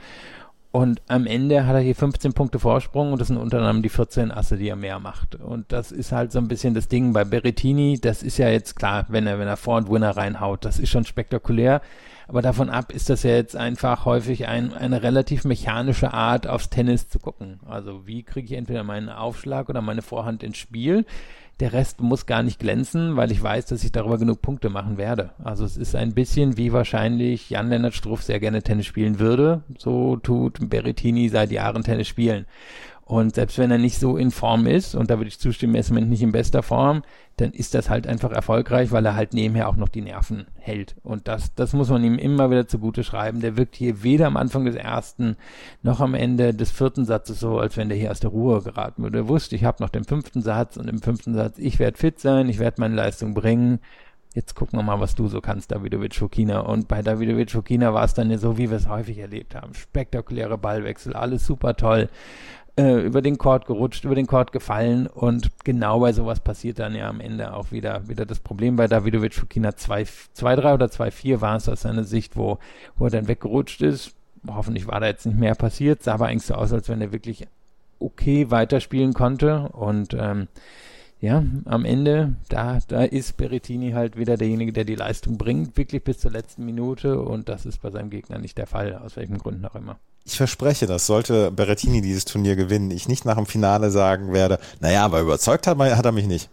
[0.72, 3.88] Und am Ende hat er hier 15 Punkte Vorsprung und das sind unter anderem die
[3.88, 5.34] 14 Asse, die er mehr macht.
[5.34, 7.98] Und das ist halt so ein bisschen das Ding bei Berrettini.
[8.00, 10.64] Das ist ja jetzt klar, wenn er, wenn er Vor- und Winner reinhaut.
[10.64, 11.80] Das ist schon spektakulär.
[12.28, 16.70] Aber davon ab ist das ja jetzt einfach häufig ein, eine relativ mechanische Art, aufs
[16.70, 17.58] Tennis zu gucken.
[17.68, 21.04] Also wie kriege ich entweder meinen Aufschlag oder meine Vorhand ins Spiel.
[21.60, 24.96] Der Rest muss gar nicht glänzen, weil ich weiß, dass ich darüber genug Punkte machen
[24.96, 25.30] werde.
[25.44, 29.62] Also es ist ein bisschen wie wahrscheinlich Jan-Lennart Struff sehr gerne Tennis spielen würde.
[29.76, 32.46] So tut Berrettini seit Jahren Tennis spielen.
[33.10, 35.80] Und selbst wenn er nicht so in Form ist, und da würde ich zustimmen, er
[35.80, 37.02] ist im Moment nicht in bester Form,
[37.38, 40.94] dann ist das halt einfach erfolgreich, weil er halt nebenher auch noch die Nerven hält.
[41.02, 43.40] Und das, das muss man ihm immer wieder zugute schreiben.
[43.40, 45.36] Der wirkt hier weder am Anfang des ersten
[45.82, 49.02] noch am Ende des vierten Satzes so, als wenn der hier aus der Ruhe geraten
[49.02, 49.18] würde.
[49.18, 52.20] Er wusste, ich habe noch den fünften Satz und im fünften Satz, ich werde fit
[52.20, 53.80] sein, ich werde meine Leistung bringen.
[54.32, 56.60] Jetzt gucken wir mal, was du so kannst, Davidovic Fokina.
[56.60, 59.74] Und bei Davidovic Fokina war es dann ja so, wie wir es häufig erlebt haben.
[59.74, 62.08] Spektakuläre Ballwechsel, alles super toll
[62.80, 66.94] äh, über den Court gerutscht, über den Court gefallen und genau bei sowas passiert dann
[66.94, 71.56] ja am Ende auch wieder, wieder das Problem bei Davidovic Fukina 2-3 oder 2-4 war
[71.56, 72.58] es aus seiner Sicht, wo,
[72.96, 74.14] wo er dann weggerutscht ist.
[74.48, 77.12] Hoffentlich war da jetzt nicht mehr passiert, sah aber eigentlich so aus, als wenn er
[77.12, 77.46] wirklich
[77.98, 80.48] okay weiterspielen konnte und ähm,
[81.20, 86.02] ja, am Ende, da, da ist Berettini halt wieder derjenige, der die Leistung bringt, wirklich
[86.02, 89.36] bis zur letzten Minute und das ist bei seinem Gegner nicht der Fall, aus welchen
[89.36, 89.98] Gründen auch immer.
[90.24, 94.58] Ich verspreche, dass sollte Berettini dieses Turnier gewinnen, ich nicht nach dem Finale sagen werde,
[94.80, 96.50] naja, aber überzeugt hat, hat er mich nicht.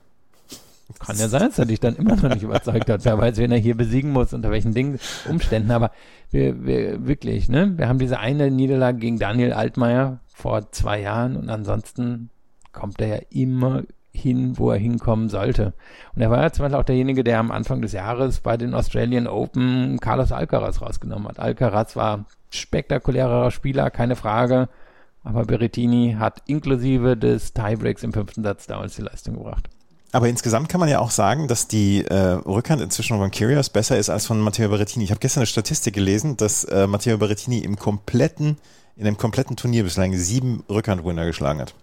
[0.99, 3.03] Kann ja sein, dass er dich dann immer noch nicht überzeugt hat.
[3.03, 5.71] Wer weiß, wen er hier besiegen muss, unter welchen Dingen, Umständen.
[5.71, 5.91] Aber
[6.31, 7.77] wir, wir wirklich, ne?
[7.77, 12.29] Wir haben diese eine Niederlage gegen Daniel Altmaier vor zwei Jahren und ansonsten
[12.71, 13.83] kommt er ja immer
[14.17, 15.73] hin, wo er hinkommen sollte.
[16.15, 18.73] Und er war ja zum Beispiel auch derjenige, der am Anfang des Jahres bei den
[18.73, 21.39] Australian Open Carlos Alcaraz rausgenommen hat.
[21.39, 24.69] Alcaraz war spektakulärer Spieler, keine Frage.
[25.23, 29.69] Aber Berrettini hat inklusive des Tiebreaks im fünften Satz damals die Leistung gebracht.
[30.13, 33.97] Aber insgesamt kann man ja auch sagen, dass die äh, Rückhand inzwischen von Kyrgios besser
[33.97, 35.03] ist als von Matteo Berrettini.
[35.03, 38.57] Ich habe gestern eine Statistik gelesen, dass äh, Matteo Berrettini im kompletten,
[38.95, 41.75] in einem kompletten Turnier bislang sieben Rückhandwinner geschlagen hat.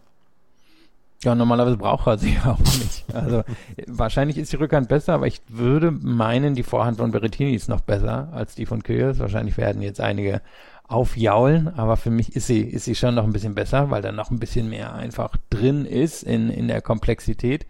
[1.24, 3.04] Ja, normalerweise braucht er sie auch nicht.
[3.14, 3.42] Also
[3.86, 7.80] wahrscheinlich ist die Rückhand besser, aber ich würde meinen, die Vorhand von Berrettini ist noch
[7.80, 9.18] besser als die von Kyrgios.
[9.18, 10.42] Wahrscheinlich werden jetzt einige
[10.86, 14.12] aufjaulen, aber für mich ist sie, ist sie schon noch ein bisschen besser, weil da
[14.12, 17.66] noch ein bisschen mehr einfach drin ist in, in der Komplexität.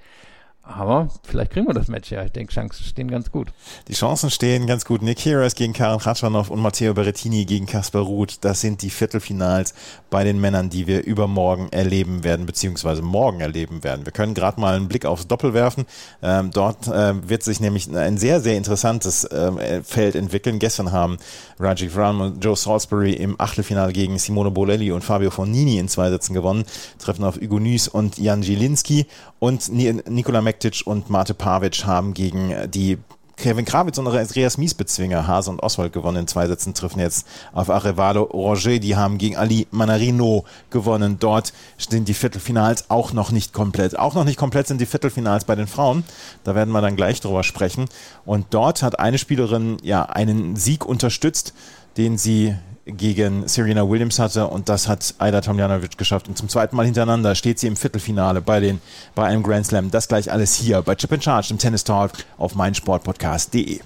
[0.66, 2.24] Aber vielleicht kriegen wir das Match ja.
[2.24, 3.48] Ich denke, Chancen stehen ganz gut.
[3.88, 5.02] Die Chancen stehen ganz gut.
[5.02, 8.38] Nick Heras gegen Karen Khachanov und Matteo Berrettini gegen Kaspar Ruth.
[8.40, 9.74] Das sind die Viertelfinals
[10.08, 14.06] bei den Männern, die wir übermorgen erleben werden, beziehungsweise morgen erleben werden.
[14.06, 15.84] Wir können gerade mal einen Blick aufs Doppel werfen.
[16.22, 20.58] Ähm, dort äh, wird sich nämlich ein sehr, sehr interessantes äh, Feld entwickeln.
[20.58, 21.18] Gestern haben
[21.58, 26.08] Rajiv Ram und Joe Salisbury im Achtelfinale gegen Simone Bolelli und Fabio Fognini in zwei
[26.08, 26.64] Sätzen gewonnen.
[26.98, 29.06] Treffen auf Hugo Nys und Jan Zielinski
[29.40, 32.98] und Nikola Mektic und Mate Pavic haben gegen die
[33.36, 36.18] Kevin Krawitz und Andreas Miesbezwinger, Hase und Oswald gewonnen.
[36.18, 38.78] In zwei Sätzen treffen jetzt auf Arevalo Roger.
[38.78, 41.16] Die haben gegen Ali Manarino gewonnen.
[41.18, 43.98] Dort sind die Viertelfinals auch noch nicht komplett.
[43.98, 46.04] Auch noch nicht komplett sind die Viertelfinals bei den Frauen.
[46.44, 47.86] Da werden wir dann gleich drüber sprechen.
[48.24, 51.52] Und dort hat eine Spielerin ja einen Sieg unterstützt,
[51.96, 52.54] den sie
[52.86, 56.28] gegen Serena Williams hatte und das hat Aida Tomljanovic geschafft.
[56.28, 58.80] Und zum zweiten Mal hintereinander steht sie im Viertelfinale bei, den,
[59.14, 59.90] bei einem Grand Slam.
[59.90, 63.80] Das gleich alles hier bei Chip and Charge, im Tennis Talk auf meinsportpodcast.de.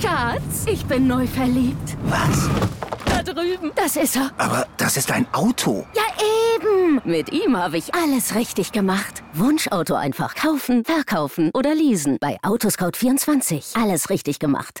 [0.00, 1.96] Schatz, ich bin neu verliebt.
[2.04, 2.48] Was?
[3.06, 3.72] Da drüben.
[3.74, 4.30] Das ist er.
[4.38, 5.86] Aber das ist ein Auto.
[5.94, 6.02] Ja,
[6.54, 7.00] eben.
[7.04, 9.22] Mit ihm habe ich alles richtig gemacht.
[9.32, 12.18] Wunschauto einfach kaufen, verkaufen oder leasen.
[12.20, 13.80] Bei Autoscout24.
[13.80, 14.80] Alles richtig gemacht.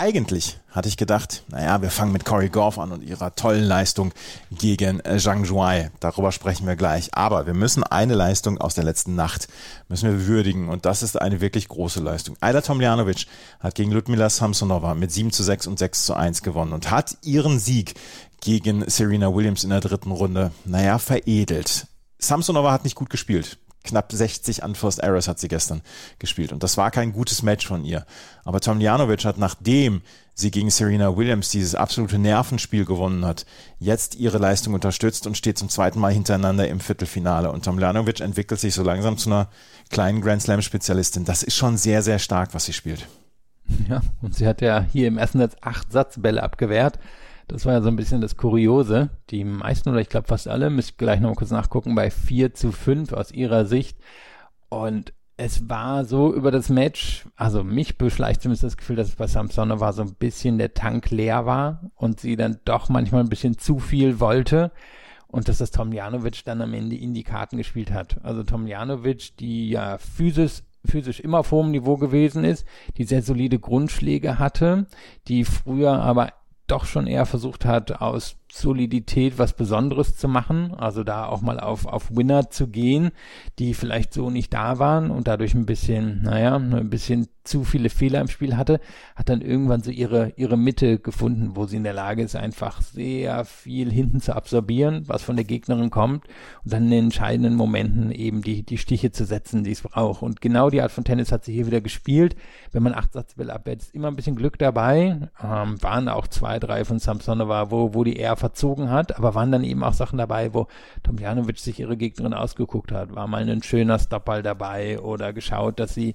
[0.00, 4.12] Eigentlich hatte ich gedacht, naja, wir fangen mit Corey Goff an und ihrer tollen Leistung
[4.52, 5.90] gegen äh, Zhang Zhuai.
[5.98, 7.12] Darüber sprechen wir gleich.
[7.14, 9.48] Aber wir müssen eine Leistung aus der letzten Nacht
[9.88, 12.36] müssen wir würdigen und das ist eine wirklich große Leistung.
[12.38, 13.26] Ayla Tomljanovic
[13.58, 17.16] hat gegen Ludmila Samsonova mit 7 zu 6 und 6 zu 1 gewonnen und hat
[17.22, 17.94] ihren Sieg
[18.40, 21.88] gegen Serena Williams in der dritten Runde, naja, veredelt.
[22.20, 23.58] Samsonova hat nicht gut gespielt
[23.88, 25.82] knapp 60 Unforced Errors hat sie gestern
[26.18, 26.52] gespielt.
[26.52, 28.04] Und das war kein gutes Match von ihr.
[28.44, 30.02] Aber Tomljanovic hat, nachdem
[30.34, 33.44] sie gegen Serena Williams dieses absolute Nervenspiel gewonnen hat,
[33.78, 37.50] jetzt ihre Leistung unterstützt und steht zum zweiten Mal hintereinander im Viertelfinale.
[37.50, 39.48] Und Tomljanovic entwickelt sich so langsam zu einer
[39.90, 41.24] kleinen Grand Slam-Spezialistin.
[41.24, 43.08] Das ist schon sehr, sehr stark, was sie spielt.
[43.88, 46.98] Ja, und sie hat ja hier im ersten Satz acht Satzbälle abgewehrt.
[47.48, 49.10] Das war ja so ein bisschen das Kuriose.
[49.30, 52.54] Die meisten oder ich glaube fast alle, müsst gleich noch mal kurz nachgucken, bei 4
[52.54, 53.98] zu 5 aus ihrer Sicht.
[54.68, 59.16] Und es war so über das Match, also mich beschleicht zumindest das Gefühl, dass es
[59.16, 63.22] bei Samsonov war so ein bisschen der Tank leer war und sie dann doch manchmal
[63.22, 64.72] ein bisschen zu viel wollte
[65.28, 68.18] und dass das Tomjanovic dann am Ende in die Karten gespielt hat.
[68.24, 72.64] Also Tomjanovic, die ja physisch physisch immer auf hohem Niveau gewesen ist,
[72.96, 74.86] die sehr solide Grundschläge hatte,
[75.26, 76.32] die früher aber
[76.70, 81.60] doch schon eher versucht hat, aus Solidität was Besonderes zu machen, also da auch mal
[81.60, 83.10] auf, auf Winner zu gehen,
[83.58, 87.88] die vielleicht so nicht da waren und dadurch ein bisschen, naja, ein bisschen zu viele
[87.88, 88.78] Fehler im Spiel hatte,
[89.16, 92.82] hat dann irgendwann so ihre, ihre Mitte gefunden, wo sie in der Lage ist, einfach
[92.82, 96.26] sehr viel hinten zu absorbieren, was von der Gegnerin kommt
[96.64, 100.22] und dann in den entscheidenden Momenten eben die, die Stiche zu setzen, die es braucht.
[100.22, 102.36] Und genau die Art von Tennis hat sie hier wieder gespielt.
[102.70, 105.30] Wenn man acht Satzbälle abwehrt, ist immer ein bisschen Glück dabei.
[105.42, 109.52] Ähm, waren auch zwei, drei von Samsonova, wo, wo die eher verzogen hat, aber waren
[109.52, 110.66] dann eben auch Sachen dabei, wo
[111.02, 113.14] Tomjanovic sich ihre Gegnerin ausgeguckt hat.
[113.14, 116.14] War mal ein schöner Stoppball dabei oder geschaut, dass sie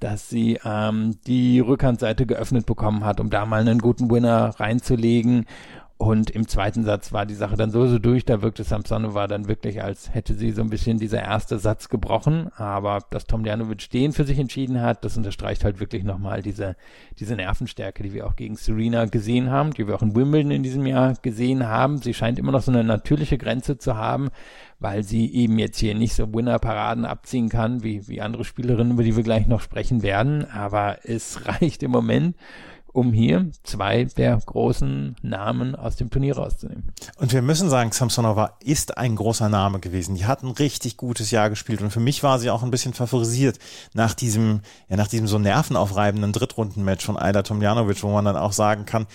[0.00, 5.46] dass sie ähm, die Rückhandseite geöffnet bekommen hat, um da mal einen guten Winner reinzulegen.
[5.96, 9.46] Und im zweiten Satz war die Sache dann so, so durch, da wirkte Samsonova dann
[9.46, 12.50] wirklich, als hätte sie so ein bisschen dieser erste Satz gebrochen.
[12.56, 16.74] Aber dass Tom Tomljanovic den für sich entschieden hat, das unterstreicht halt wirklich nochmal diese,
[17.20, 20.64] diese Nervenstärke, die wir auch gegen Serena gesehen haben, die wir auch in Wimbledon in
[20.64, 21.98] diesem Jahr gesehen haben.
[21.98, 24.30] Sie scheint immer noch so eine natürliche Grenze zu haben,
[24.80, 29.04] weil sie eben jetzt hier nicht so Winner-Paraden abziehen kann, wie, wie andere Spielerinnen, über
[29.04, 30.44] die wir gleich noch sprechen werden.
[30.50, 32.34] Aber es reicht im Moment
[32.94, 36.92] um hier zwei der großen Namen aus dem Turnier rauszunehmen.
[37.16, 40.14] Und wir müssen sagen, Samsonova ist ein großer Name gewesen.
[40.14, 42.94] Die hat ein richtig gutes Jahr gespielt und für mich war sie auch ein bisschen
[42.94, 43.58] favorisiert
[43.94, 48.52] nach diesem, ja, nach diesem so nervenaufreibenden Drittrundenmatch von Aida Tomljanovic, wo man dann auch
[48.52, 49.06] sagen kann,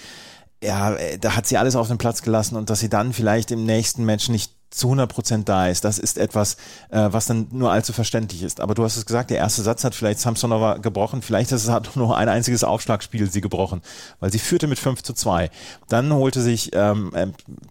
[0.61, 3.49] ja, äh, da hat sie alles auf den Platz gelassen und dass sie dann vielleicht
[3.51, 5.83] im nächsten Match nicht zu 100 Prozent da ist.
[5.83, 6.55] Das ist etwas,
[6.89, 8.59] äh, was dann nur allzu verständlich ist.
[8.59, 11.21] Aber du hast es gesagt, der erste Satz hat vielleicht Samsonova gebrochen.
[11.21, 13.81] Vielleicht ist es hat nur ein einziges Aufschlagspiel sie gebrochen,
[14.19, 15.49] weil sie führte mit 5 zu 2.
[15.87, 17.27] Dann holte sich ähm, äh,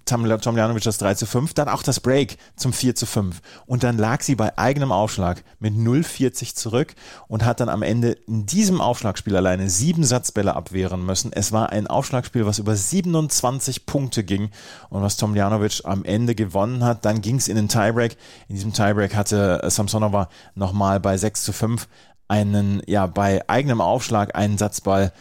[0.06, 3.40] Tomljanovic das 3 zu 5, dann auch das Break zum 4 zu 5.
[3.66, 6.94] Und dann lag sie bei eigenem Aufschlag mit 0,40 zurück
[7.28, 11.32] und hat dann am Ende in diesem Aufschlagspiel alleine sieben Satzbälle abwehren müssen.
[11.32, 14.50] Es war ein Aufschlagspiel, was über 27 Punkte ging
[14.90, 17.04] und was Tomljanovic am Ende gewonnen hat hat.
[17.04, 18.16] Dann ging es in den Tiebreak.
[18.48, 21.86] In diesem Tiebreak hatte äh, Samsonova nochmal bei 6 zu 5
[22.26, 25.12] einen, ja, bei eigenem Aufschlag einen Satzball.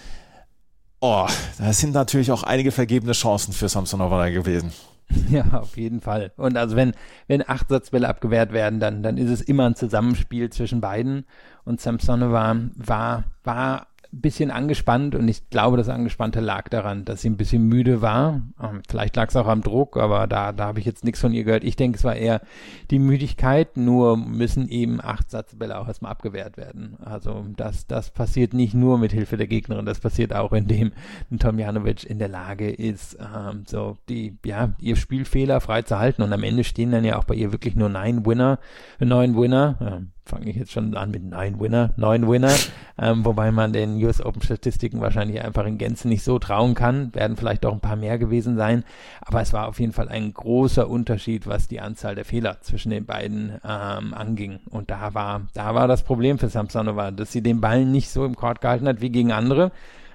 [0.99, 1.27] Oh,
[1.59, 4.71] da sind natürlich auch einige vergebene Chancen für Samsonova da gewesen.
[5.29, 6.33] Ja, auf jeden Fall.
[6.35, 6.93] Und also wenn,
[7.27, 11.25] wenn acht Satzbälle abgewehrt werden, dann, dann ist es immer ein Zusammenspiel zwischen beiden.
[11.63, 17.29] Und Samsonova war, war bisschen angespannt und ich glaube, das Angespannte lag daran, dass sie
[17.29, 18.41] ein bisschen müde war.
[18.61, 21.33] Ähm, vielleicht lag es auch am Druck, aber da, da habe ich jetzt nichts von
[21.33, 21.63] ihr gehört.
[21.63, 22.41] Ich denke, es war eher
[22.91, 26.97] die Müdigkeit, nur müssen eben acht Satzbälle auch erstmal abgewehrt werden.
[27.03, 30.91] Also das, das passiert nicht nur mit Hilfe der Gegnerin, das passiert auch, indem
[31.31, 36.21] ein Tomjanovic in der Lage ist, ähm, so die, ja, ihr Spielfehler frei zu halten
[36.21, 38.59] und am Ende stehen dann ja auch bei ihr wirklich nur neun Winner,
[38.99, 39.77] neun Winner.
[39.81, 42.53] Ähm, fange ich jetzt schon an mit neun Winner, neun Winner,
[42.97, 47.13] ähm, wobei man den US Open Statistiken wahrscheinlich einfach in Gänze nicht so trauen kann,
[47.15, 48.83] werden vielleicht doch ein paar mehr gewesen sein,
[49.21, 52.89] aber es war auf jeden Fall ein großer Unterschied, was die Anzahl der Fehler zwischen
[52.89, 54.59] den beiden ähm, anging.
[54.69, 58.25] Und da war, da war das Problem für Samsonova, dass sie den Ball nicht so
[58.25, 59.71] im Court gehalten hat wie gegen andere,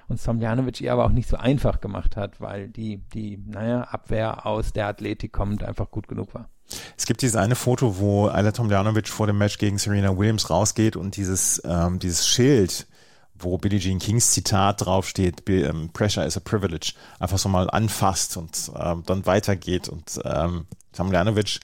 [0.09, 4.45] und Somjanovic ihr aber auch nicht so einfach gemacht hat, weil die, die, naja, Abwehr
[4.45, 6.49] aus der Athletik kommt einfach gut genug war.
[6.97, 10.95] Es gibt dieses eine Foto, wo Ayla Tomljanovic vor dem Match gegen Serena Williams rausgeht
[10.95, 12.87] und dieses, ähm, dieses Schild,
[13.35, 18.37] wo Billie Jean Kings Zitat draufsteht, ähm, Pressure is a Privilege, einfach so mal anfasst
[18.37, 19.89] und ähm, dann weitergeht.
[19.89, 21.59] Und ähm, Tomljanovic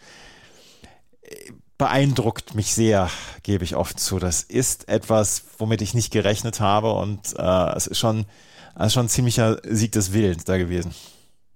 [1.21, 3.09] äh, beeindruckt mich sehr,
[3.43, 4.19] gebe ich oft zu.
[4.19, 8.25] Das ist etwas, womit ich nicht gerechnet habe und äh, es ist schon,
[8.77, 10.93] ist schon ein ziemlicher Sieg des Willens da gewesen.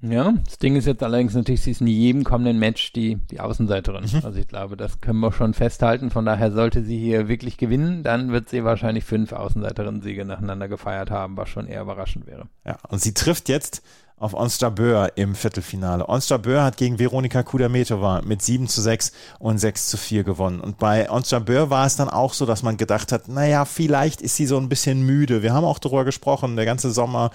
[0.06, 3.40] Ja, das Ding ist jetzt allerdings natürlich, sie ist in jedem kommenden Match die, die
[3.40, 4.04] Außenseiterin.
[4.04, 4.26] Mhm.
[4.26, 6.10] Also ich glaube, das können wir schon festhalten.
[6.10, 11.10] Von daher sollte sie hier wirklich gewinnen, dann wird sie wahrscheinlich fünf Außenseiterinnen-Siege nacheinander gefeiert
[11.10, 12.50] haben, was schon eher überraschend wäre.
[12.66, 13.82] Ja, und sie trifft jetzt
[14.18, 16.08] auf Onstar Böhr im Viertelfinale.
[16.08, 20.62] Onstar Böhr hat gegen Veronika Kudametova mit 7 zu 6 und 6 zu 4 gewonnen.
[20.62, 24.22] Und bei Onstar Böhr war es dann auch so, dass man gedacht hat, naja, vielleicht
[24.22, 25.44] ist sie so ein bisschen müde.
[25.44, 27.32] Wir haben auch darüber gesprochen, der ganze Sommer,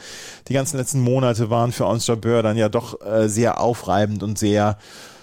[0.49, 4.39] die ganzen letzten Monate waren für Onstar Böhr dann ja doch äh, sehr aufreibend und
[4.39, 5.18] sehr äh,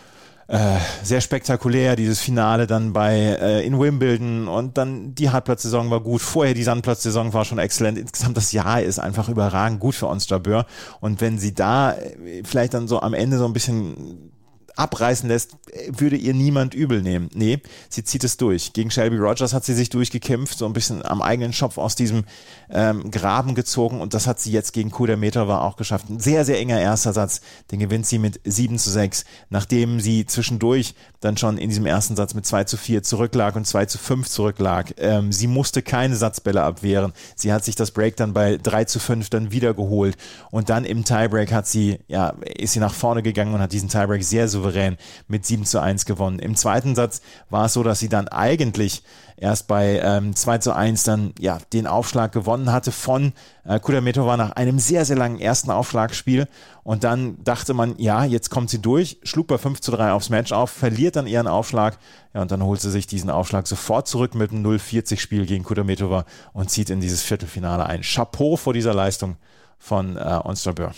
[1.03, 6.21] sehr spektakulär, dieses Finale dann bei äh, in Wimbledon und dann die Hartplatzsaison war gut,
[6.21, 7.97] vorher die Sandplatzsaison war schon exzellent.
[7.97, 10.67] Insgesamt das Jahr ist einfach überragend gut für uns Jabeur
[10.99, 14.31] und wenn sie da äh, vielleicht dann so am Ende so ein bisschen
[14.75, 15.57] abreißen lässt,
[15.87, 17.29] würde ihr niemand übel nehmen.
[17.33, 17.59] Nee,
[17.89, 18.73] sie zieht es durch.
[18.73, 22.23] Gegen Shelby Rogers hat sie sich durchgekämpft, so ein bisschen am eigenen Schopf aus diesem
[22.69, 26.09] ähm, Graben gezogen und das hat sie jetzt gegen Kudameter war auch geschafft.
[26.09, 30.25] Ein sehr, sehr enger erster Satz, den gewinnt sie mit 7 zu 6, nachdem sie
[30.25, 33.97] zwischendurch dann schon in diesem ersten Satz mit 2 zu 4 zurücklag und 2 zu
[33.97, 34.93] 5 zurücklag.
[34.97, 37.13] Ähm, sie musste keine Satzbälle abwehren.
[37.35, 40.17] Sie hat sich das Break dann bei 3 zu 5 dann wiedergeholt
[40.51, 43.89] und dann im Tiebreak hat sie, ja, ist sie nach vorne gegangen und hat diesen
[43.89, 44.97] Tiebreak sehr souverän souverän
[45.27, 46.39] mit 7 zu 1 gewonnen.
[46.39, 49.03] Im zweiten Satz war es so, dass sie dann eigentlich
[49.37, 53.33] erst bei ähm, 2 zu 1 dann ja den Aufschlag gewonnen hatte von
[53.65, 56.47] äh, Kudametova nach einem sehr, sehr langen ersten Aufschlagspiel.
[56.83, 60.29] Und dann dachte man, ja, jetzt kommt sie durch, schlug bei 5 zu 3 aufs
[60.29, 61.97] Match auf, verliert dann ihren Aufschlag.
[62.33, 66.25] Ja, und dann holt sie sich diesen Aufschlag sofort zurück mit einem 0-40-Spiel gegen Kudametova
[66.53, 68.01] und zieht in dieses Viertelfinale ein.
[68.01, 69.37] Chapeau vor dieser Leistung
[69.77, 70.93] von äh, Onsterbeur.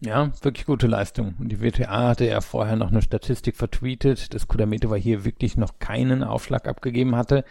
[0.00, 1.34] Ja, wirklich gute Leistung.
[1.38, 5.78] Und die WTA hatte ja vorher noch eine Statistik vertweetet, dass Kudametova hier wirklich noch
[5.78, 7.44] keinen Aufschlag abgegeben hatte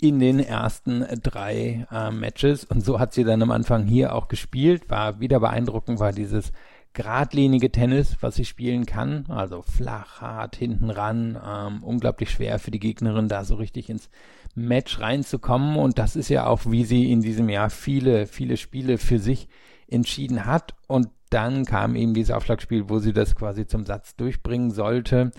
[0.00, 2.64] in den ersten drei äh, Matches.
[2.64, 4.88] Und so hat sie dann am Anfang hier auch gespielt.
[4.88, 6.52] War wieder beeindruckend, war dieses
[6.92, 9.26] geradlinige Tennis, was sie spielen kann.
[9.28, 11.36] Also flach, hart, hinten ran.
[11.44, 14.10] Ähm, unglaublich schwer für die Gegnerin, da so richtig ins
[14.54, 15.74] Match reinzukommen.
[15.76, 19.48] Und das ist ja auch, wie sie in diesem Jahr viele, viele Spiele für sich
[19.88, 20.74] entschieden hat.
[20.86, 25.30] Und dann kam eben dieses Aufschlagspiel, wo sie das quasi zum Satz durchbringen sollte.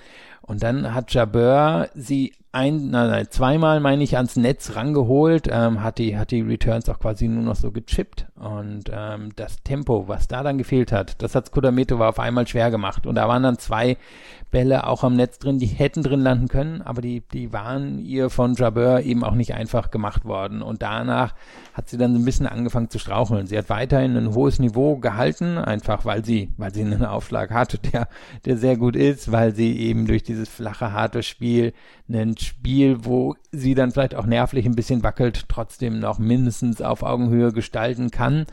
[0.42, 5.82] Und dann hat Jabeur sie ein, nein, nein, zweimal, meine ich, ans Netz rangeholt, ähm,
[5.82, 8.26] hat die, hat die Returns auch quasi nur noch so gechippt.
[8.36, 12.70] Und ähm, das Tempo, was da dann gefehlt hat, das hat Skudametova auf einmal schwer
[12.70, 13.08] gemacht.
[13.08, 13.98] Und da waren dann zwei
[14.52, 18.30] Bälle auch am Netz drin, die hätten drin landen können, aber die, die waren ihr
[18.30, 20.62] von Jabeur eben auch nicht einfach gemacht worden.
[20.62, 21.34] Und danach
[21.74, 23.48] hat sie dann so ein bisschen angefangen zu straucheln.
[23.48, 27.78] Sie hat weiterhin ein hohes Niveau gehalten, einfach weil sie, weil sie einen Aufschlag hatte,
[27.94, 28.10] der,
[28.44, 31.74] der sehr gut ist, weil sie eben durch dieses flache, harte Spiel
[32.14, 37.04] ein Spiel, wo sie dann vielleicht auch nervlich ein bisschen wackelt, trotzdem noch mindestens auf
[37.04, 38.46] Augenhöhe gestalten kann.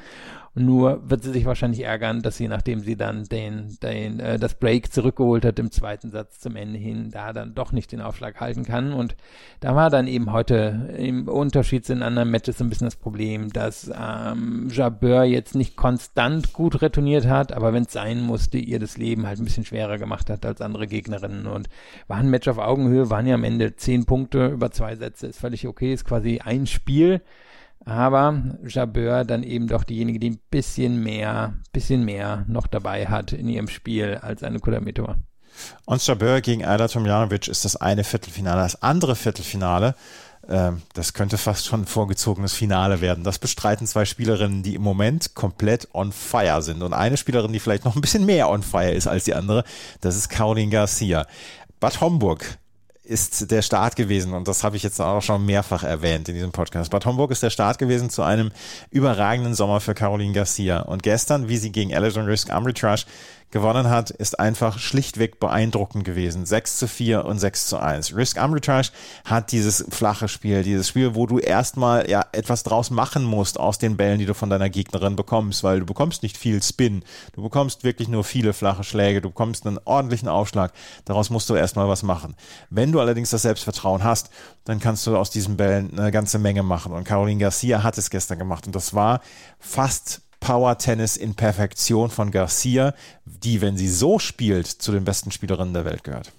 [0.58, 4.54] Nur wird sie sich wahrscheinlich ärgern, dass sie, nachdem sie dann den, den, äh, das
[4.54, 8.40] Break zurückgeholt hat im zweiten Satz zum Ende hin, da dann doch nicht den Aufschlag
[8.40, 8.92] halten kann.
[8.92, 9.16] Und
[9.60, 12.96] da war dann eben heute im Unterschied zu den anderen Matches so ein bisschen das
[12.96, 18.58] Problem, dass ähm, Jabeur jetzt nicht konstant gut retourniert hat, aber wenn es sein musste,
[18.58, 21.46] ihr das Leben halt ein bisschen schwerer gemacht hat als andere Gegnerinnen.
[21.46, 21.68] Und
[22.06, 25.40] war ein Match auf Augenhöhe, waren ja am Ende zehn Punkte über zwei Sätze, ist
[25.40, 27.20] völlig okay, ist quasi ein Spiel
[27.84, 33.32] aber Jabeur dann eben doch diejenige, die ein bisschen mehr, bisschen mehr noch dabei hat
[33.32, 35.16] in ihrem Spiel als eine Kudametova.
[35.86, 38.62] Und Jabeur gegen Ayla Tomjanovic ist das eine Viertelfinale.
[38.62, 39.94] Das andere Viertelfinale,
[40.46, 43.24] äh, das könnte fast schon ein vorgezogenes Finale werden.
[43.24, 46.82] Das bestreiten zwei Spielerinnen, die im Moment komplett on fire sind.
[46.82, 49.64] Und eine Spielerin, die vielleicht noch ein bisschen mehr on fire ist als die andere,
[50.00, 51.26] das ist Caroline Garcia.
[51.80, 52.58] Bad Homburg
[53.08, 56.52] ist der Start gewesen und das habe ich jetzt auch schon mehrfach erwähnt in diesem
[56.52, 56.90] Podcast.
[56.90, 58.50] Bad Homburg ist der Start gewesen zu einem
[58.90, 63.06] überragenden Sommer für Caroline Garcia und gestern, wie sie gegen Alison Risk Amritrash
[63.50, 66.44] gewonnen hat, ist einfach schlichtweg beeindruckend gewesen.
[66.44, 68.14] 6 zu 4 und 6 zu 1.
[68.14, 68.90] Risk Arbitrage
[69.24, 73.78] hat dieses flache Spiel, dieses Spiel, wo du erstmal ja etwas draus machen musst aus
[73.78, 77.02] den Bällen, die du von deiner Gegnerin bekommst, weil du bekommst nicht viel Spin.
[77.32, 79.20] Du bekommst wirklich nur viele flache Schläge.
[79.20, 80.72] Du bekommst einen ordentlichen Aufschlag.
[81.04, 82.36] Daraus musst du erstmal was machen.
[82.70, 84.30] Wenn du allerdings das Selbstvertrauen hast,
[84.64, 86.92] dann kannst du aus diesen Bällen eine ganze Menge machen.
[86.92, 88.66] Und Caroline Garcia hat es gestern gemacht.
[88.66, 89.20] Und das war
[89.58, 95.74] fast Power-Tennis in Perfektion von Garcia, die, wenn sie so spielt, zu den besten Spielerinnen
[95.74, 96.32] der Welt gehört.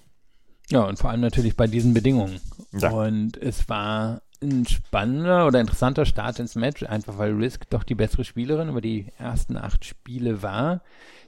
[0.70, 2.40] Ja, und vor allem natürlich bei diesen Bedingungen.
[2.72, 2.90] Ja.
[2.90, 7.94] Und es war ein spannender oder interessanter Start ins Match, einfach weil Risk doch die
[7.94, 10.82] bessere Spielerin über die ersten acht Spiele war.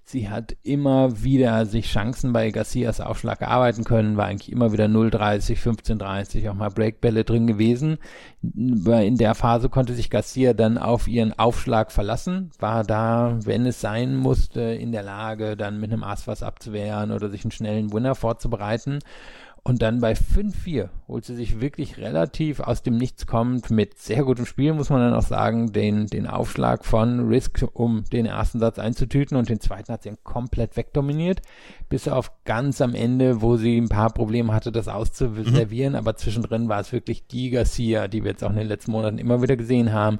[0.04, 4.86] Sie hat immer wieder sich Chancen bei Garcias Aufschlag erarbeiten können, war eigentlich immer wieder
[4.86, 7.98] 0,30, 15,30, auch mal Breakbälle drin gewesen.
[8.42, 13.80] In der Phase konnte sich Garcia dann auf ihren Aufschlag verlassen, war da, wenn es
[13.80, 17.92] sein musste, in der Lage, dann mit einem Ass was abzuwehren oder sich einen schnellen
[17.92, 18.98] Winner vorzubereiten.
[19.64, 24.24] Und dann bei 5-4 holt sie sich wirklich relativ aus dem Nichts kommt mit sehr
[24.24, 28.58] gutem Spiel, muss man dann auch sagen, den, den Aufschlag von Risk, um den ersten
[28.58, 31.42] Satz einzutüten und den zweiten hat sie komplett wegdominiert,
[31.88, 35.98] bis auf ganz am Ende, wo sie ein paar Probleme hatte, das auszuservieren, mhm.
[35.98, 39.18] aber zwischendrin war es wirklich die Garcia, die wir jetzt auch in den letzten Monaten
[39.18, 40.18] immer wieder gesehen haben,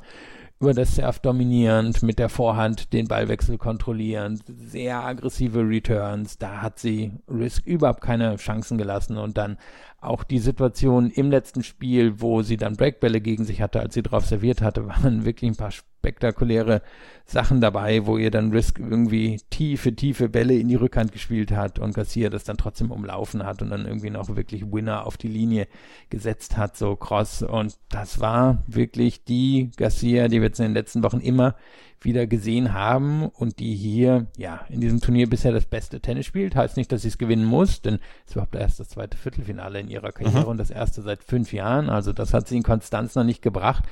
[0.63, 6.39] über das Surf dominierend, mit der Vorhand den Ballwechsel kontrollieren, sehr aggressive Returns.
[6.39, 9.59] Da hat sie Risk überhaupt keine Chancen gelassen und dann
[10.03, 14.03] auch die Situation im letzten Spiel, wo sie dann Breakbälle gegen sich hatte, als sie
[14.03, 16.83] drauf serviert hatte, waren wirklich ein paar spektakuläre
[17.25, 21.79] Sachen dabei, wo ihr dann Risk irgendwie tiefe, tiefe Bälle in die Rückhand gespielt hat
[21.79, 25.29] und Garcia das dann trotzdem umlaufen hat und dann irgendwie noch wirklich Winner auf die
[25.29, 25.69] Linie
[26.11, 27.43] gesetzt hat, so cross.
[27.43, 31.55] Und das war wirklich die Garcia, die wir jetzt in den letzten Wochen immer
[32.05, 36.57] wieder gesehen haben und die hier, ja, in diesem Turnier bisher das beste Tennis spielt.
[36.57, 39.81] Heißt nicht, dass sie es gewinnen muss, denn es ist überhaupt erst das zweite Viertelfinale
[39.81, 40.49] in ihrer Karriere mhm.
[40.49, 41.91] und das erste seit fünf Jahren.
[41.91, 43.85] Also das hat sie in Konstanz noch nicht gebracht.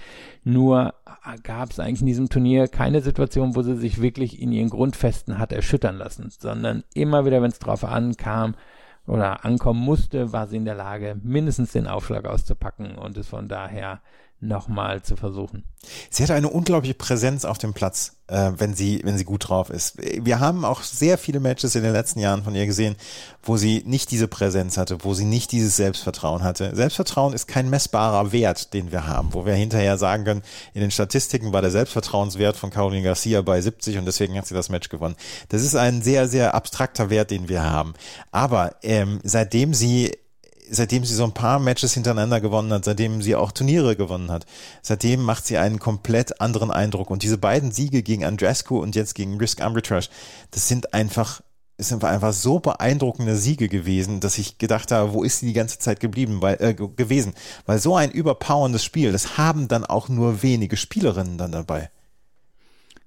[0.44, 0.94] Nur
[1.42, 5.38] gab es eigentlich in diesem Turnier keine Situation, wo sie sich wirklich in ihren Grundfesten
[5.38, 8.54] hat erschüttern lassen, sondern immer wieder, wenn es drauf ankam,
[9.06, 13.48] oder ankommen musste, war sie in der Lage, mindestens den Aufschlag auszupacken und es von
[13.48, 14.00] daher
[14.41, 15.64] nochmal zu versuchen.
[16.11, 19.70] Sie hat eine unglaubliche Präsenz auf dem Platz, äh, wenn sie, wenn sie gut drauf
[19.70, 19.97] ist.
[19.99, 22.97] Wir haben auch sehr viele Matches in den letzten Jahren von ihr gesehen,
[23.43, 26.74] wo sie nicht diese Präsenz hatte, wo sie nicht dieses Selbstvertrauen hatte.
[26.74, 30.43] Selbstvertrauen ist kein messbarer Wert, den wir haben, wo wir hinterher sagen können,
[30.74, 34.55] in den Statistiken war der Selbstvertrauenswert von Caroline Garcia bei 70 und deswegen hat sie
[34.55, 35.16] das Match gewonnen.
[35.49, 37.95] Das ist ein sehr, sehr abstrakter Wert, den wir haben.
[38.30, 40.12] Aber ähm, seitdem sie
[40.70, 44.46] seitdem sie so ein paar Matches hintereinander gewonnen hat, seitdem sie auch Turniere gewonnen hat,
[44.82, 47.10] seitdem macht sie einen komplett anderen Eindruck.
[47.10, 50.08] Und diese beiden Siege gegen Andrescu und jetzt gegen Risk Arbitrage,
[50.50, 51.42] das sind einfach
[51.80, 55.54] es sind einfach so beeindruckende Siege gewesen, dass ich gedacht habe, wo ist sie die
[55.54, 57.32] ganze Zeit geblieben, weil, äh, gewesen?
[57.64, 61.88] Weil so ein überpowerndes Spiel, das haben dann auch nur wenige Spielerinnen dann dabei.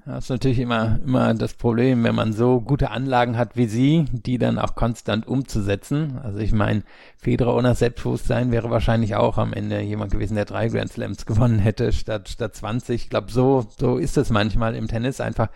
[0.06, 4.06] Das ist natürlich immer, immer das Problem, wenn man so gute Anlagen hat wie sie,
[4.12, 6.20] die dann auch konstant umzusetzen.
[6.22, 6.84] Also ich meine,
[7.18, 11.58] Federer ohne Selbstbewusstsein wäre wahrscheinlich auch am Ende jemand gewesen, der drei Grand Slams gewonnen
[11.58, 13.04] hätte statt, statt 20.
[13.04, 15.48] Ich glaube, so, so ist es manchmal im Tennis einfach,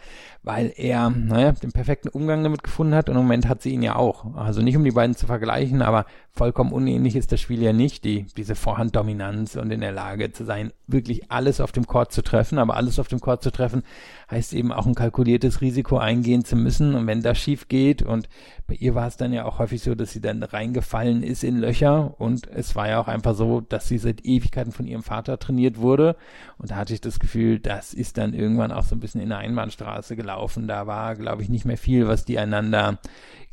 [0.47, 3.09] weil er, naja, den perfekten Umgang damit gefunden hat.
[3.09, 4.33] Und im Moment hat sie ihn ja auch.
[4.33, 8.05] Also nicht um die beiden zu vergleichen, aber vollkommen unähnlich ist das Spiel ja nicht,
[8.05, 12.21] die, diese Vorhanddominanz und in der Lage zu sein, wirklich alles auf dem Court zu
[12.21, 13.83] treffen, aber alles auf dem Court zu treffen,
[14.31, 16.95] heißt eben auch ein kalkuliertes Risiko eingehen zu müssen.
[16.95, 18.29] Und wenn das schief geht und
[18.67, 21.57] bei ihr war es dann ja auch häufig so, dass sie dann reingefallen ist in
[21.57, 22.15] Löcher.
[22.19, 25.77] Und es war ja auch einfach so, dass sie seit Ewigkeiten von ihrem Vater trainiert
[25.77, 26.15] wurde.
[26.57, 29.29] Und da hatte ich das Gefühl, das ist dann irgendwann auch so ein bisschen in
[29.29, 30.36] der Einbahnstraße gelaufen.
[30.67, 32.99] Da war, glaube ich, nicht mehr viel, was die einander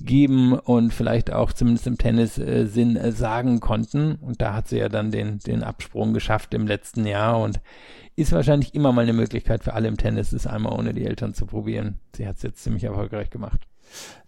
[0.00, 4.16] geben und vielleicht auch zumindest im Tennis äh, Sinn äh, sagen konnten.
[4.16, 7.60] Und da hat sie ja dann den, den Absprung geschafft im letzten Jahr und
[8.16, 11.34] ist wahrscheinlich immer mal eine Möglichkeit für alle im Tennis, es einmal ohne die Eltern
[11.34, 12.00] zu probieren.
[12.14, 13.66] Sie hat es jetzt ziemlich erfolgreich gemacht.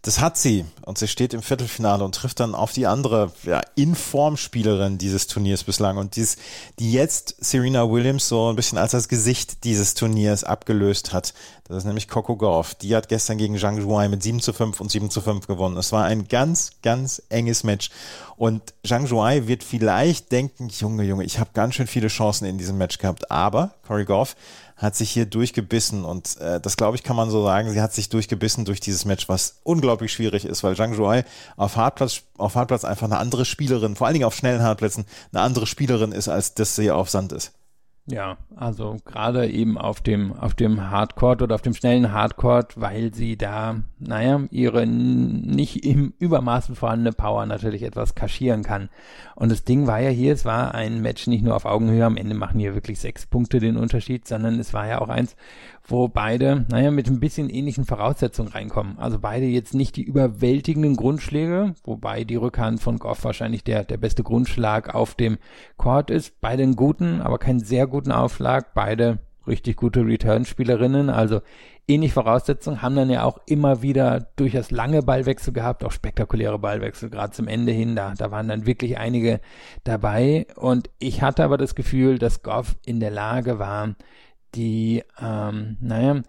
[0.07, 3.61] Das hat sie und sie steht im Viertelfinale und trifft dann auf die andere ja,
[3.75, 6.37] Informspielerin dieses Turniers bislang und dies,
[6.79, 11.35] die jetzt Serena Williams so ein bisschen als das Gesicht dieses Turniers abgelöst hat.
[11.67, 12.77] Das ist nämlich Coco Gauff.
[12.77, 15.77] Die hat gestern gegen Zhang Zhuai mit 7 zu 5 und 7 zu 5 gewonnen.
[15.77, 17.91] Es war ein ganz, ganz enges Match
[18.37, 22.59] und Zhang Zhuai wird vielleicht denken, Junge, Junge, ich habe ganz schön viele Chancen in
[22.59, 24.37] diesem Match gehabt, aber Cory Gauff
[24.77, 27.95] hat sich hier durchgebissen und äh, das glaube ich kann man so sagen, sie hat
[27.95, 31.24] sich durchgebissen durch dieses Match, was unglaublich schwierig ist, weil Zhang Zhuai
[31.57, 35.43] auf Hartplatz, auf Hartplatz einfach eine andere Spielerin, vor allen Dingen auf schnellen Hartplätzen, eine
[35.43, 37.53] andere Spielerin ist, als dass sie auf Sand ist.
[38.09, 43.13] Ja, also gerade eben auf dem, auf dem Hardcore oder auf dem schnellen Hardcore, weil
[43.13, 48.91] sie da, naja, ihre nicht im Übermaßen vorhandene Power natürlich etwas kaschieren kann.
[49.35, 52.17] Und das Ding war ja hier, es war ein Match nicht nur auf Augenhöhe, am
[52.17, 55.35] Ende machen hier wirklich sechs Punkte den Unterschied, sondern es war ja auch eins,
[55.89, 58.99] wo beide, naja, mit ein bisschen ähnlichen Voraussetzungen reinkommen.
[58.99, 63.97] Also beide jetzt nicht die überwältigenden Grundschläge, wobei die Rückhand von Goff wahrscheinlich der, der
[63.97, 65.39] beste Grundschlag auf dem
[65.76, 66.41] Court ist.
[66.41, 68.74] Beide einen guten, aber keinen sehr guten Aufschlag.
[68.74, 71.41] Beide richtig gute Return-Spielerinnen, also
[71.87, 77.11] ähnlich Voraussetzungen, haben dann ja auch immer wieder durchaus lange Ballwechsel gehabt, auch spektakuläre Ballwechsel,
[77.11, 79.41] gerade zum Ende hin, da, da waren dann wirklich einige
[79.84, 83.95] dabei und ich hatte aber das Gefühl, dass Goff in der Lage war,
[84.55, 86.23] die, ähm, naja,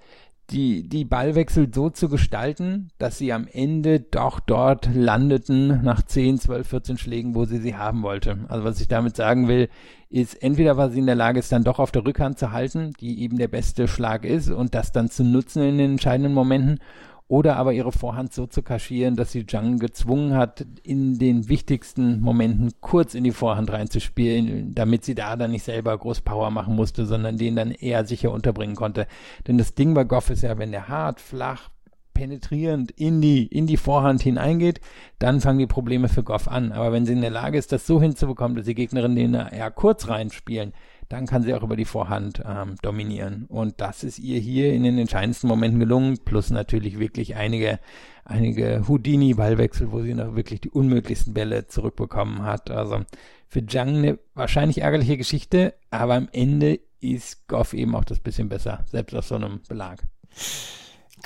[0.49, 6.39] die, die Ballwechsel so zu gestalten, dass sie am Ende doch dort landeten nach 10,
[6.39, 8.45] 12, 14 Schlägen, wo sie sie haben wollte.
[8.47, 9.69] Also was ich damit sagen will,
[10.09, 12.93] ist entweder war sie in der Lage, es dann doch auf der Rückhand zu halten,
[13.01, 16.79] die eben der beste Schlag ist und das dann zu nutzen in den entscheidenden Momenten
[17.27, 22.21] oder aber ihre Vorhand so zu kaschieren, dass sie Zhang gezwungen hat, in den wichtigsten
[22.21, 26.75] Momenten kurz in die Vorhand reinzuspielen, damit sie da dann nicht selber groß Power machen
[26.75, 29.07] musste, sondern den dann eher sicher unterbringen konnte.
[29.45, 31.69] Denn das Ding bei Goff ist ja, wenn der hart, flach,
[32.17, 34.81] penetrierend in die, in die Vorhand hineingeht,
[35.19, 36.71] dann fangen die Probleme für Goff an.
[36.71, 39.69] Aber wenn sie in der Lage ist, das so hinzubekommen, dass die Gegnerinnen den eher
[39.69, 40.73] kurz reinspielen,
[41.09, 43.45] dann kann sie auch über die Vorhand ähm, dominieren.
[43.47, 47.79] Und das ist ihr hier in den entscheidendsten Momenten gelungen, plus natürlich wirklich einige,
[48.25, 52.71] einige Houdini-Ballwechsel, wo sie noch wirklich die unmöglichsten Bälle zurückbekommen hat.
[52.71, 53.01] Also
[53.47, 58.49] für Zhang eine wahrscheinlich ärgerliche Geschichte, aber am Ende ist Goff eben auch das bisschen
[58.49, 60.03] besser, selbst auf so einem Belag.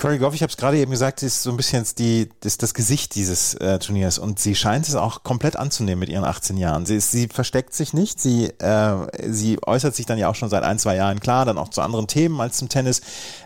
[0.01, 2.73] Corey Goff, ich habe es gerade eben gesagt, ist so ein bisschen die, das, das
[2.73, 6.87] Gesicht dieses äh, Turniers und sie scheint es auch komplett anzunehmen mit ihren 18 Jahren.
[6.87, 8.95] Sie, sie versteckt sich nicht, sie, äh,
[9.29, 11.81] sie äußert sich dann ja auch schon seit ein, zwei Jahren klar, dann auch zu
[11.81, 13.01] anderen Themen als zum Tennis.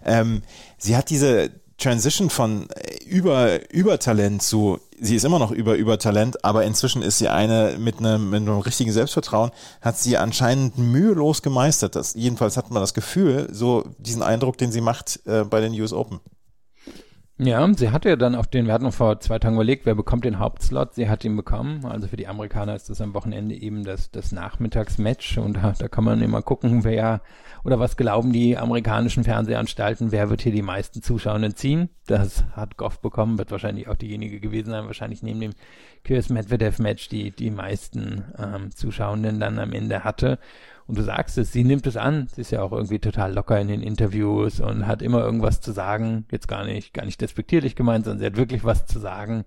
[0.05, 0.43] Ähm,
[0.77, 6.45] sie hat diese Transition von äh, über Übertalent zu, sie ist immer noch über Übertalent,
[6.45, 9.51] aber inzwischen ist sie eine mit einem, mit einem richtigen Selbstvertrauen,
[9.81, 11.97] hat sie anscheinend mühelos gemeistert.
[11.97, 15.73] Das, jedenfalls hat man das Gefühl, so diesen Eindruck, den sie macht äh, bei den
[15.81, 16.21] US Open.
[17.37, 20.23] Ja, sie hatte ja dann auf den, wir hatten vor zwei Tagen überlegt, wer bekommt
[20.23, 20.93] den Hauptslot.
[20.93, 21.83] Sie hat ihn bekommen.
[21.83, 25.37] Also für die Amerikaner ist das am Wochenende eben das, das Nachmittagsmatch.
[25.39, 27.21] Und da, da kann man immer gucken, wer
[27.65, 31.89] oder was glauben die amerikanischen Fernsehanstalten, wer wird hier die meisten Zuschauenden ziehen.
[32.07, 35.53] Das hat Goff bekommen, wird wahrscheinlich auch diejenige gewesen sein, wahrscheinlich neben dem
[36.05, 40.39] Kyrgios Medvedev Match, die die meisten ähm, Zuschauenden dann am Ende hatte.
[40.87, 42.27] Und du sagst es, sie nimmt es an.
[42.33, 45.71] Sie ist ja auch irgendwie total locker in den Interviews und hat immer irgendwas zu
[45.71, 46.25] sagen.
[46.31, 49.45] Jetzt gar nicht, gar nicht despektierlich gemeint, sondern sie hat wirklich was zu sagen.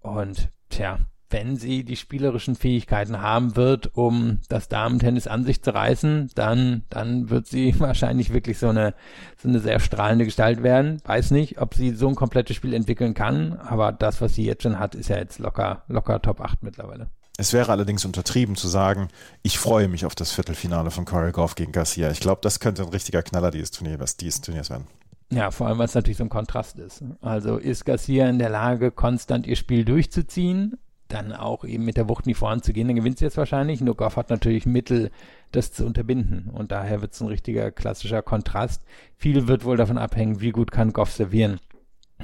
[0.00, 0.98] Und tja,
[1.30, 6.82] wenn sie die spielerischen Fähigkeiten haben wird, um das Damentennis an sich zu reißen, dann,
[6.90, 8.94] dann wird sie wahrscheinlich wirklich so eine,
[9.36, 11.00] so eine sehr strahlende Gestalt werden.
[11.04, 14.64] Weiß nicht, ob sie so ein komplettes Spiel entwickeln kann, aber das, was sie jetzt
[14.64, 17.10] schon hat, ist ja jetzt locker, locker Top 8 mittlerweile.
[17.36, 19.08] Es wäre allerdings untertrieben zu sagen,
[19.42, 22.10] ich freue mich auf das Viertelfinale von Corey Goff gegen Garcia.
[22.10, 24.86] Ich glaube, das könnte ein richtiger Knaller dieses, Turnier, dieses Turniers werden.
[25.30, 27.04] Ja, vor allem, weil es natürlich so ein Kontrast ist.
[27.20, 30.76] Also ist Garcia in der Lage, konstant ihr Spiel durchzuziehen,
[31.06, 33.80] dann auch eben mit der Wucht nie voranzugehen, dann gewinnt sie jetzt wahrscheinlich.
[33.80, 35.10] Nur Goff hat natürlich Mittel,
[35.52, 36.50] das zu unterbinden.
[36.52, 38.82] Und daher wird es ein richtiger klassischer Kontrast.
[39.16, 41.60] Viel wird wohl davon abhängen, wie gut kann Goff servieren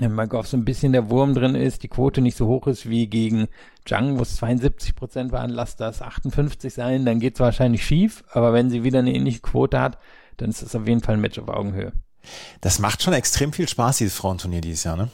[0.00, 2.88] bei Goff so ein bisschen der Wurm drin ist, die Quote nicht so hoch ist
[2.88, 3.48] wie gegen
[3.84, 8.24] Zhang, wo es 72 Prozent waren, lass das 58 sein, dann geht es wahrscheinlich schief,
[8.30, 9.98] aber wenn sie wieder eine ähnliche Quote hat,
[10.36, 11.92] dann ist das auf jeden Fall ein Match auf Augenhöhe.
[12.60, 15.08] Das macht schon extrem viel Spaß, dieses Frauenturnier dieses Jahr, ne?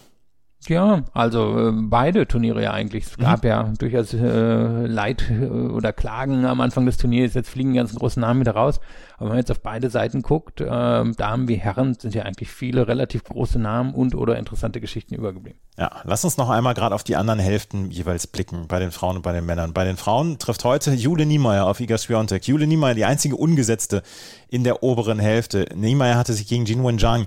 [0.69, 3.05] Ja, also äh, beide Turniere ja eigentlich.
[3.05, 3.49] Es gab mhm.
[3.49, 7.35] ja durchaus äh, Leid äh, oder Klagen am Anfang des Turniers.
[7.35, 8.79] Jetzt fliegen die ganzen großen Namen wieder raus.
[9.17, 12.51] Aber wenn man jetzt auf beide Seiten guckt, äh, Damen wie Herren, sind ja eigentlich
[12.51, 15.59] viele relativ große Namen und oder interessante Geschichten übergeblieben.
[15.79, 19.17] Ja, lass uns noch einmal gerade auf die anderen Hälften jeweils blicken, bei den Frauen
[19.17, 19.73] und bei den Männern.
[19.73, 22.47] Bei den Frauen trifft heute Jule Niemeyer auf Iga Swiatek.
[22.47, 24.03] Jule Niemeyer, die einzige Ungesetzte
[24.49, 25.67] in der oberen Hälfte.
[25.75, 27.27] Niemeyer hatte sich gegen Jin Zhang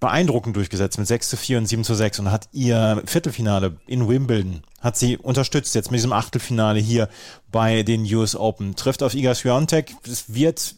[0.00, 4.08] beeindruckend durchgesetzt mit 6 zu 4 und 7 zu 6 und hat ihr Viertelfinale in
[4.08, 7.08] Wimbledon, hat sie unterstützt jetzt mit diesem Achtelfinale hier
[7.50, 8.76] bei den US Open.
[8.76, 9.94] Trifft auf Iga Swiatek.
[10.06, 10.74] Es wird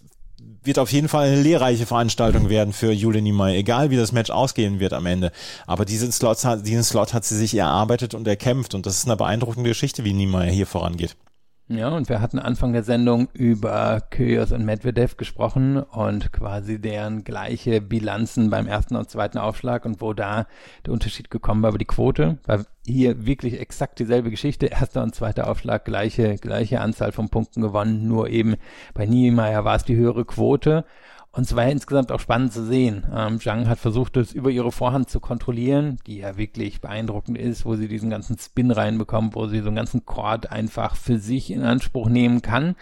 [0.62, 4.30] wird auf jeden Fall eine lehrreiche Veranstaltung werden für Julie Niemeyer, egal wie das Match
[4.30, 5.32] ausgehen wird am Ende.
[5.66, 9.16] Aber diesen Slot, diesen Slot hat sie sich erarbeitet und erkämpft und das ist eine
[9.16, 11.16] beeindruckende Geschichte, wie Niemeyer hier vorangeht.
[11.72, 17.22] Ja, und wir hatten Anfang der Sendung über Kyrgios und Medvedev gesprochen und quasi deren
[17.22, 20.48] gleiche Bilanzen beim ersten und zweiten Aufschlag und wo da
[20.84, 22.38] der Unterschied gekommen war über die Quote.
[22.44, 24.66] War hier wirklich exakt dieselbe Geschichte.
[24.66, 28.56] Erster und zweiter Aufschlag, gleiche, gleiche Anzahl von Punkten gewonnen, nur eben
[28.92, 30.84] bei Niemeyer war es die höhere Quote.
[31.33, 33.07] Und es war ja insgesamt auch spannend zu sehen.
[33.14, 37.64] Ähm, Zhang hat versucht, es über ihre Vorhand zu kontrollieren, die ja wirklich beeindruckend ist,
[37.64, 41.53] wo sie diesen ganzen Spin reinbekommt, wo sie so einen ganzen Chord einfach für sich
[41.53, 42.74] in Anspruch nehmen kann.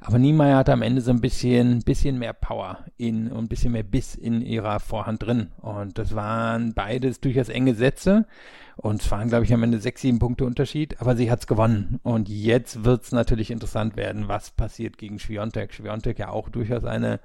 [0.00, 3.70] Aber Niemeyer hatte am Ende so ein bisschen, bisschen mehr Power in und ein bisschen
[3.70, 5.52] mehr Biss in ihrer Vorhand drin.
[5.58, 8.26] Und das waren beides durchaus enge Sätze.
[8.74, 12.00] Und es waren, glaube ich, am Ende sechs, sieben Punkte Unterschied, aber sie hat's gewonnen.
[12.02, 15.72] Und jetzt wird's natürlich interessant werden, was passiert gegen Schwiontek.
[15.72, 17.20] Schwiontek ja auch durchaus eine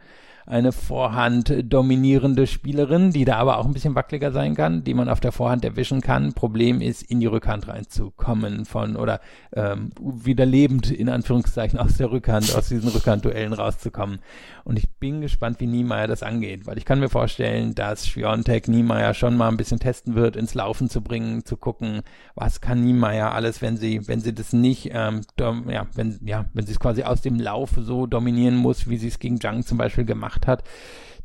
[0.47, 5.09] eine Vorhand dominierende Spielerin, die da aber auch ein bisschen wackeliger sein kann, die man
[5.09, 6.31] auf der Vorhand erwischen kann.
[6.31, 9.19] Problem ist, in die Rückhand reinzukommen von oder
[9.53, 14.19] ähm, wieder lebend in Anführungszeichen aus der Rückhand, aus diesen Rückhandduellen rauszukommen.
[14.63, 18.69] Und ich bin gespannt, wie Niemeyer das angeht, weil ich kann mir vorstellen, dass Schwiontek
[18.69, 22.01] Niemeyer schon mal ein bisschen testen wird, ins Laufen zu bringen, zu gucken,
[22.35, 26.65] was kann Niemeyer alles, wenn sie, wenn sie das nicht, ähm, ja, wenn, ja, wenn
[26.65, 29.77] sie es quasi aus dem Lauf so dominieren muss, wie sie es gegen Zhang zum
[29.77, 30.63] Beispiel gemacht gemacht hat.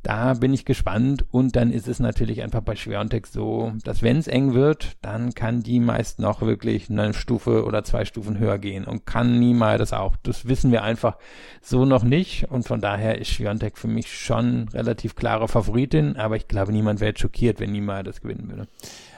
[0.02, 4.16] Da bin ich gespannt und dann ist es natürlich einfach bei Schwerontex so, dass wenn
[4.16, 8.58] es eng wird, dann kann die meist noch wirklich eine Stufe oder zwei Stufen höher
[8.58, 10.16] gehen und kann niemals das auch.
[10.24, 11.18] Das wissen wir einfach
[11.60, 16.34] so noch nicht und von daher ist Schwerontex für mich schon relativ klare Favoritin, aber
[16.34, 18.66] ich glaube, niemand wäre schockiert, wenn niemals das gewinnen würde.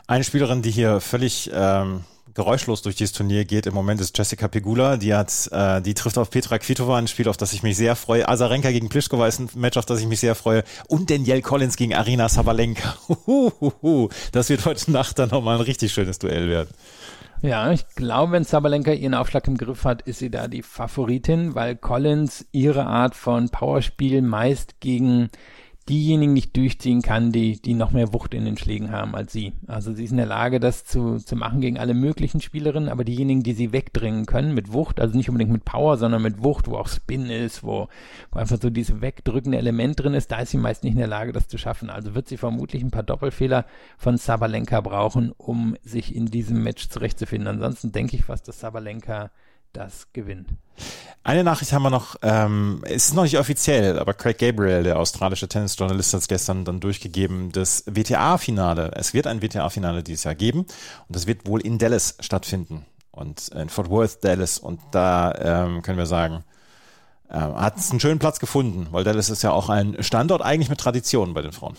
[0.07, 2.05] Eine Spielerin, die hier völlig ähm,
[2.35, 4.97] geräuschlos durch dieses Turnier geht im Moment ist Jessica Pegula.
[4.97, 7.97] Die hat, äh, die trifft auf Petra Kvitova, ein Spiel, auf das ich mich sehr
[7.97, 8.29] freue.
[8.29, 10.65] Azarenka gegen Pliskova ist ein Match, auf das ich mich sehr freue.
[10.89, 12.97] Und Danielle Collins gegen Arina Sabalenka.
[14.33, 16.71] Das wird heute Nacht dann nochmal ein richtig schönes Duell werden.
[17.43, 21.55] Ja, ich glaube, wenn Sabalenka ihren Aufschlag im Griff hat, ist sie da die Favoritin,
[21.55, 25.29] weil Collins ihre Art von Powerspiel meist gegen
[25.89, 29.53] diejenigen nicht durchziehen kann, die, die noch mehr Wucht in den Schlägen haben als sie.
[29.67, 33.05] Also sie ist in der Lage, das zu, zu machen gegen alle möglichen Spielerinnen, aber
[33.05, 36.69] diejenigen, die sie wegdringen können mit Wucht, also nicht unbedingt mit Power, sondern mit Wucht,
[36.69, 37.89] wo auch Spin ist, wo,
[38.31, 41.07] wo einfach so dieses wegdrückende Element drin ist, da ist sie meist nicht in der
[41.07, 41.91] Lage, das zu schaffen.
[41.91, 43.67] Also wird sie vermutlich ein paar Doppelfehler
[43.99, 47.49] von Sabalenka brauchen, um sich in diesem Match zurechtzufinden.
[47.49, 49.31] Ansonsten denke ich fast, dass Sabalenka
[49.77, 50.49] das gewinnt.
[51.23, 54.99] Eine Nachricht haben wir noch, ähm, es ist noch nicht offiziell, aber Craig Gabriel, der
[54.99, 60.35] australische Tennisjournalist, hat es gestern dann durchgegeben, das WTA-Finale, es wird ein WTA-Finale dieses Jahr
[60.35, 60.69] geben und
[61.09, 65.33] das wird wohl in Dallas stattfinden und in Fort Worth, Dallas und da
[65.65, 66.45] ähm, können wir sagen,
[67.31, 70.69] äh, hat es einen schönen Platz gefunden, weil Dallas ist ja auch ein Standort eigentlich
[70.69, 71.77] mit Tradition bei den Frauen.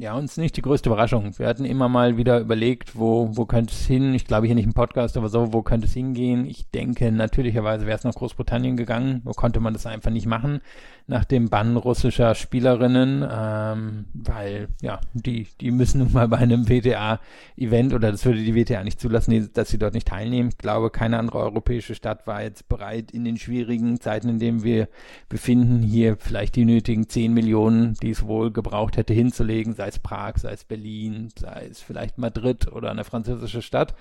[0.00, 1.36] Ja, uns nicht die größte Überraschung.
[1.40, 4.14] Wir hatten immer mal wieder überlegt, wo, wo könnte es hin?
[4.14, 6.46] Ich glaube hier nicht im Podcast, aber so, wo könnte es hingehen?
[6.46, 9.22] Ich denke, natürlicherweise wäre es nach Großbritannien gegangen.
[9.24, 10.60] Wo konnte man das einfach nicht machen?
[11.08, 16.68] nach dem Bann russischer Spielerinnen, ähm, weil ja, die, die müssen nun mal bei einem
[16.68, 20.50] WTA-Event oder das würde die WTA nicht zulassen, dass sie dort nicht teilnehmen.
[20.50, 24.62] Ich glaube, keine andere europäische Stadt war jetzt bereit, in den schwierigen Zeiten, in denen
[24.62, 24.88] wir
[25.30, 29.98] befinden, hier vielleicht die nötigen 10 Millionen, die es wohl gebraucht hätte, hinzulegen, sei es
[29.98, 33.94] Prag, sei es Berlin, sei es vielleicht Madrid oder eine französische Stadt.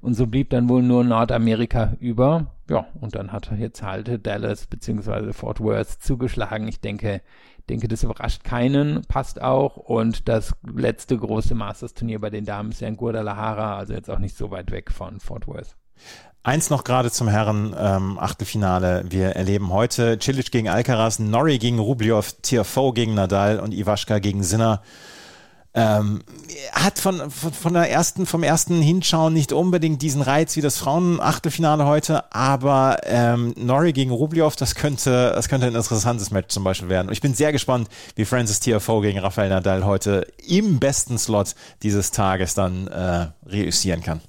[0.00, 2.46] Und so blieb dann wohl nur Nordamerika über.
[2.68, 6.68] Ja, und dann hat jetzt halt Dallas beziehungsweise Fort Worth zugeschlagen.
[6.68, 7.20] Ich denke,
[7.68, 9.76] denke, das überrascht keinen, passt auch.
[9.76, 14.18] Und das letzte große Masters-Turnier bei den Damen ist ja in Guadalajara, also jetzt auch
[14.18, 15.76] nicht so weit weg von Fort Worth.
[16.42, 19.04] Eins noch gerade zum Herren ähm, Achtelfinale.
[19.08, 24.42] Wir erleben heute Cilic gegen Alcaraz, Norrie gegen Rublev, Tiafoe gegen Nadal und Iwaschka gegen
[24.42, 24.82] Sinner
[25.74, 26.22] ähm,
[26.72, 30.78] hat von, von, von der ersten, vom ersten Hinschauen nicht unbedingt diesen Reiz wie das
[30.78, 36.62] Frauen-Achtelfinale heute, aber ähm, Norrie gegen Rublev, das könnte, das könnte ein interessantes Match zum
[36.62, 37.08] Beispiel werden.
[37.08, 41.54] Und ich bin sehr gespannt, wie Francis TFO gegen Rafael Nadal heute im besten Slot
[41.82, 44.20] dieses Tages dann äh, reüssieren kann.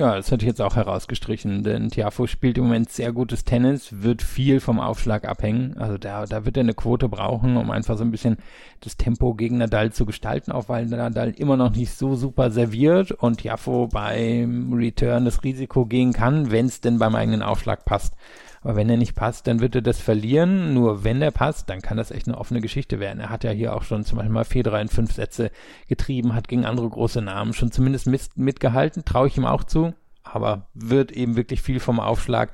[0.00, 4.00] Ja, das hätte ich jetzt auch herausgestrichen, denn Tiafo spielt im Moment sehr gutes Tennis,
[4.00, 5.76] wird viel vom Aufschlag abhängen.
[5.76, 8.38] Also da, da wird er eine Quote brauchen, um einfach so ein bisschen
[8.80, 13.12] das Tempo gegen Nadal zu gestalten, auch weil Nadal immer noch nicht so super serviert
[13.12, 18.14] und Tiafo beim Return das Risiko gehen kann, wenn es denn beim eigenen Aufschlag passt.
[18.62, 20.74] Aber wenn er nicht passt, dann wird er das verlieren.
[20.74, 23.20] Nur wenn er passt, dann kann das echt eine offene Geschichte werden.
[23.20, 25.50] Er hat ja hier auch schon zum Beispiel mal Federer in fünf Sätze
[25.88, 29.94] getrieben, hat gegen andere große Namen schon zumindest mit, mitgehalten, traue ich ihm auch zu.
[30.22, 32.52] Aber wird eben wirklich viel vom Aufschlag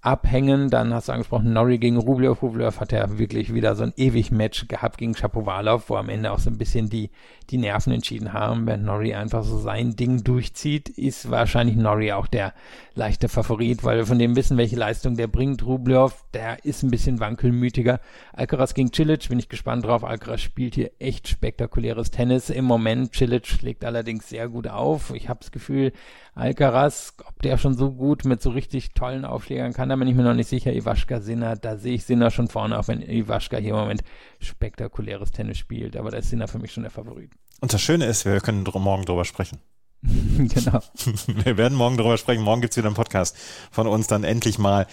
[0.00, 0.70] abhängen.
[0.70, 2.40] Dann hast du angesprochen, Norrie gegen Rublev.
[2.42, 6.30] Rublev hat ja wirklich wieder so ein ewig Match gehabt gegen Shapovalov, wo am Ende
[6.30, 7.10] auch so ein bisschen die,
[7.50, 8.66] die Nerven entschieden haben.
[8.66, 12.54] Wenn Norrie einfach so sein Ding durchzieht, ist wahrscheinlich Norrie auch der
[12.94, 15.64] leichte Favorit, weil wir von dem wissen, welche Leistung der bringt.
[15.64, 18.00] Rublev, der ist ein bisschen wankelmütiger.
[18.32, 20.04] Alcaraz gegen Cilic, bin ich gespannt drauf.
[20.04, 23.14] Alcaraz spielt hier echt spektakuläres Tennis im Moment.
[23.14, 25.12] Cilic legt allerdings sehr gut auf.
[25.14, 25.92] Ich habe das Gefühl,
[26.34, 30.14] Alcaraz, ob der schon so gut mit so richtig tollen Aufschlägern kann, da bin ich
[30.14, 30.72] mir noch nicht sicher.
[30.72, 34.02] Iwaschka Sinner, da sehe ich Sinner schon vorne, auch wenn Iwaschka hier im Moment
[34.40, 35.96] spektakuläres Tennis spielt.
[35.96, 37.37] Aber da ist Sinner für mich schon der Favorit.
[37.60, 39.58] Und das Schöne ist, wir können morgen drüber sprechen.
[40.02, 40.80] genau.
[41.26, 42.44] Wir werden morgen darüber sprechen.
[42.44, 43.36] Morgen gibt's wieder einen Podcast
[43.72, 44.86] von uns, dann endlich mal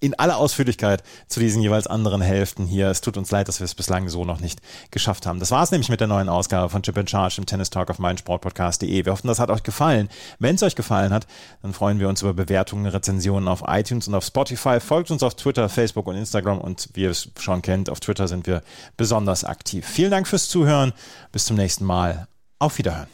[0.00, 2.88] in aller Ausführlichkeit zu diesen jeweils anderen Hälften hier.
[2.88, 4.60] Es tut uns leid, dass wir es bislang so noch nicht
[4.90, 5.40] geschafft haben.
[5.40, 7.90] Das war es nämlich mit der neuen Ausgabe von Chip in Charge im Tennis Talk
[7.90, 9.04] auf meinsportpodcast.de.
[9.04, 10.08] Wir hoffen, das hat euch gefallen.
[10.38, 11.26] Wenn es euch gefallen hat,
[11.62, 14.80] dann freuen wir uns über Bewertungen, Rezensionen auf iTunes und auf Spotify.
[14.80, 18.28] Folgt uns auf Twitter, Facebook und Instagram und wie ihr es schon kennt, auf Twitter
[18.28, 18.62] sind wir
[18.96, 19.86] besonders aktiv.
[19.86, 20.92] Vielen Dank fürs Zuhören.
[21.32, 22.26] Bis zum nächsten Mal.
[22.58, 23.13] Auf Wiederhören.